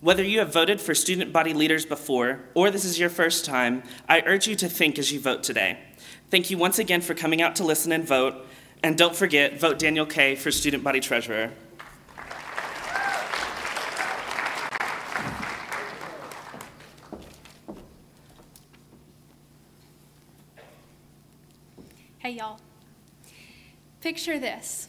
Whether 0.00 0.22
you 0.22 0.38
have 0.38 0.52
voted 0.52 0.80
for 0.80 0.94
student 0.94 1.32
body 1.32 1.52
leaders 1.52 1.84
before 1.84 2.40
or 2.54 2.70
this 2.70 2.84
is 2.84 3.00
your 3.00 3.08
first 3.08 3.44
time, 3.44 3.82
I 4.08 4.22
urge 4.26 4.46
you 4.46 4.54
to 4.56 4.68
think 4.68 4.98
as 4.98 5.12
you 5.12 5.18
vote 5.18 5.42
today. 5.42 5.78
Thank 6.30 6.50
you 6.50 6.58
once 6.58 6.78
again 6.78 7.00
for 7.00 7.14
coming 7.14 7.42
out 7.42 7.56
to 7.56 7.64
listen 7.64 7.90
and 7.90 8.06
vote. 8.06 8.46
And 8.82 8.96
don't 8.96 9.16
forget, 9.16 9.58
vote 9.58 9.78
Daniel 9.78 10.06
Kay 10.06 10.36
for 10.36 10.52
student 10.52 10.84
body 10.84 11.00
treasurer. 11.00 11.50
Hey, 22.18 22.30
y'all. 22.30 22.58
Picture 24.04 24.38
this 24.38 24.88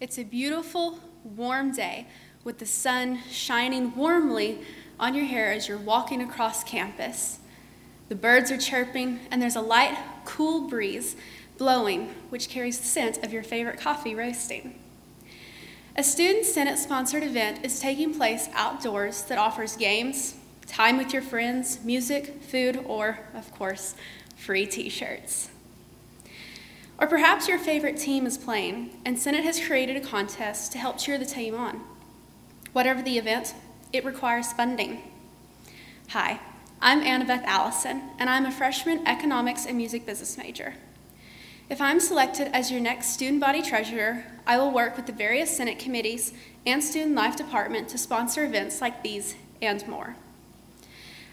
it's 0.00 0.18
a 0.18 0.24
beautiful, 0.24 0.98
warm 1.22 1.70
day 1.70 2.08
with 2.42 2.58
the 2.58 2.66
sun 2.66 3.20
shining 3.30 3.94
warmly 3.94 4.58
on 4.98 5.14
your 5.14 5.26
hair 5.26 5.52
as 5.52 5.68
you're 5.68 5.78
walking 5.78 6.20
across 6.20 6.64
campus. 6.64 7.38
The 8.08 8.16
birds 8.16 8.50
are 8.50 8.58
chirping, 8.58 9.20
and 9.30 9.40
there's 9.40 9.54
a 9.54 9.60
light, 9.60 9.96
cool 10.24 10.66
breeze 10.66 11.14
blowing, 11.56 12.08
which 12.30 12.48
carries 12.48 12.80
the 12.80 12.86
scent 12.86 13.22
of 13.22 13.32
your 13.32 13.44
favorite 13.44 13.78
coffee 13.78 14.16
roasting. 14.16 14.76
A 15.94 16.02
student 16.02 16.44
Senate 16.44 16.80
sponsored 16.80 17.22
event 17.22 17.64
is 17.64 17.78
taking 17.78 18.12
place 18.12 18.48
outdoors 18.54 19.22
that 19.26 19.38
offers 19.38 19.76
games, 19.76 20.34
time 20.66 20.96
with 20.96 21.12
your 21.12 21.22
friends, 21.22 21.78
music, 21.84 22.42
food, 22.42 22.82
or, 22.86 23.20
of 23.36 23.54
course, 23.54 23.94
free 24.34 24.66
t 24.66 24.88
shirts. 24.88 25.50
Or 26.98 27.06
perhaps 27.06 27.46
your 27.46 27.58
favorite 27.58 27.96
team 27.96 28.26
is 28.26 28.36
playing, 28.36 29.00
and 29.04 29.16
Senate 29.16 29.44
has 29.44 29.64
created 29.64 29.96
a 29.96 30.00
contest 30.00 30.72
to 30.72 30.78
help 30.78 30.98
cheer 30.98 31.16
the 31.16 31.24
team 31.24 31.54
on. 31.54 31.80
Whatever 32.72 33.02
the 33.02 33.18
event, 33.18 33.54
it 33.92 34.04
requires 34.04 34.52
funding. 34.52 35.02
Hi, 36.08 36.40
I'm 36.82 37.00
Annabeth 37.02 37.44
Allison, 37.44 38.02
and 38.18 38.28
I'm 38.28 38.46
a 38.46 38.50
freshman 38.50 39.06
economics 39.06 39.64
and 39.64 39.76
music 39.76 40.06
business 40.06 40.36
major. 40.36 40.74
If 41.70 41.80
I'm 41.80 42.00
selected 42.00 42.48
as 42.52 42.72
your 42.72 42.80
next 42.80 43.10
student 43.10 43.40
body 43.40 43.62
treasurer, 43.62 44.24
I 44.44 44.58
will 44.58 44.72
work 44.72 44.96
with 44.96 45.06
the 45.06 45.12
various 45.12 45.56
Senate 45.56 45.78
committees 45.78 46.32
and 46.66 46.82
student 46.82 47.14
life 47.14 47.36
department 47.36 47.88
to 47.90 47.98
sponsor 47.98 48.44
events 48.44 48.80
like 48.80 49.04
these 49.04 49.36
and 49.62 49.86
more. 49.86 50.16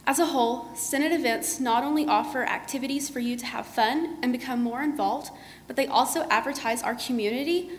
As 0.08 0.20
a 0.20 0.28
whole, 0.28 0.68
Senate 0.76 1.12
events 1.12 1.60
not 1.60 1.84
only 1.84 2.06
offer 2.06 2.44
activities 2.44 3.10
for 3.10 3.20
you 3.20 3.36
to 3.38 3.46
have 3.46 3.66
fun 3.66 4.18
and 4.22 4.32
become 4.32 4.62
more 4.62 4.84
involved, 4.84 5.32
but 5.68 5.76
they 5.76 5.88
also 5.88 6.28
advertise 6.30 6.84
our 6.84 6.96
community 6.96 7.72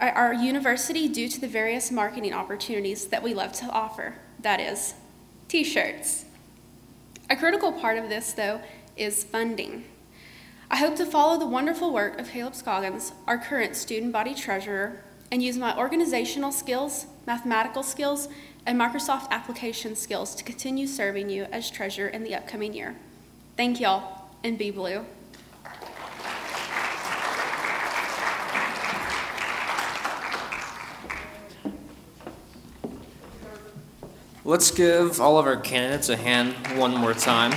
our- 0.00 0.32
university 0.32 1.08
due 1.08 1.28
to 1.28 1.40
the 1.40 1.48
various 1.48 1.90
marketing 1.90 2.32
opportunities 2.32 3.06
that 3.06 3.22
we 3.22 3.34
love 3.34 3.52
to 3.52 3.66
offer. 3.66 4.14
That 4.40 4.60
is, 4.60 4.94
t 5.48 5.64
shirts. 5.64 6.24
A 7.28 7.36
critical 7.36 7.72
part 7.72 7.98
of 7.98 8.08
this, 8.08 8.32
though, 8.32 8.60
is 8.96 9.24
funding. 9.24 9.84
I 10.70 10.76
hope 10.76 10.96
to 10.96 11.06
follow 11.06 11.38
the 11.38 11.46
wonderful 11.46 11.92
work 11.92 12.20
of 12.20 12.30
Caleb 12.30 12.54
Scoggins, 12.54 13.12
our 13.26 13.38
current 13.38 13.74
student 13.74 14.12
body 14.12 14.34
treasurer, 14.34 15.02
and 15.32 15.42
use 15.42 15.58
my 15.58 15.76
organizational 15.76 16.52
skills, 16.52 17.06
mathematical 17.26 17.82
skills, 17.82 18.28
and 18.66 18.78
Microsoft 18.80 19.30
application 19.30 19.96
skills 19.96 20.34
to 20.34 20.44
continue 20.44 20.86
serving 20.86 21.30
you 21.30 21.44
as 21.52 21.70
treasurer 21.70 22.08
in 22.08 22.22
the 22.24 22.34
upcoming 22.34 22.74
year. 22.74 22.96
Thank 23.56 23.80
y'all, 23.80 24.30
and 24.44 24.56
be 24.56 24.70
blue. 24.70 25.04
Let's 34.44 34.70
give 34.70 35.20
all 35.20 35.38
of 35.38 35.46
our 35.46 35.58
candidates 35.58 36.08
a 36.08 36.16
hand 36.16 36.54
one 36.78 36.96
more 36.96 37.12
time. 37.12 37.52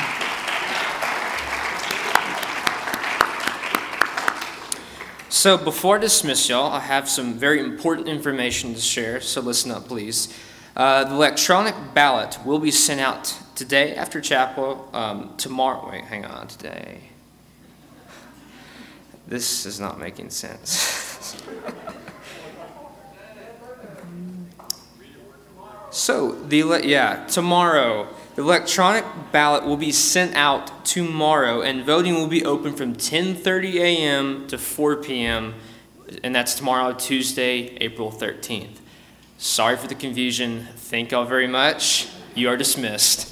So, 5.29 5.57
before 5.57 5.95
I 5.95 5.99
dismiss 5.99 6.49
y'all, 6.49 6.71
I 6.71 6.81
have 6.81 7.09
some 7.09 7.33
very 7.33 7.61
important 7.61 8.07
information 8.07 8.75
to 8.75 8.81
share, 8.81 9.21
so 9.21 9.39
listen 9.41 9.71
up, 9.71 9.87
please. 9.87 10.37
Uh, 10.75 11.03
the 11.03 11.13
electronic 11.13 11.75
ballot 11.93 12.39
will 12.45 12.59
be 12.59 12.71
sent 12.71 13.01
out 13.01 13.37
today 13.55 13.95
after 13.95 14.21
chapel, 14.21 14.89
um, 14.93 15.33
tomorrow. 15.37 15.89
Wait, 15.91 16.03
hang 16.05 16.25
on, 16.25 16.47
today. 16.47 16.99
This 19.27 19.65
is 19.65 19.79
not 19.79 19.99
making 19.99 20.29
sense. 20.29 21.41
So 25.91 26.31
the 26.31 26.61
ele- 26.61 26.85
yeah 26.85 27.25
tomorrow 27.27 28.07
the 28.35 28.41
electronic 28.41 29.03
ballot 29.33 29.65
will 29.65 29.75
be 29.75 29.91
sent 29.91 30.35
out 30.35 30.85
tomorrow 30.85 31.61
and 31.61 31.83
voting 31.83 32.13
will 32.15 32.27
be 32.27 32.45
open 32.45 32.73
from 32.73 32.95
10:30 32.95 33.75
a.m. 33.75 34.47
to 34.47 34.57
4 34.57 34.95
p.m. 34.95 35.53
and 36.23 36.33
that's 36.33 36.55
tomorrow 36.55 36.93
Tuesday 36.93 37.75
April 37.81 38.09
13th. 38.09 38.80
Sorry 39.43 39.75
for 39.75 39.87
the 39.87 39.95
confusion. 39.95 40.67
Thank 40.75 41.09
y'all 41.09 41.25
very 41.25 41.47
much. 41.47 42.07
You 42.35 42.49
are 42.49 42.57
dismissed. 42.57 43.27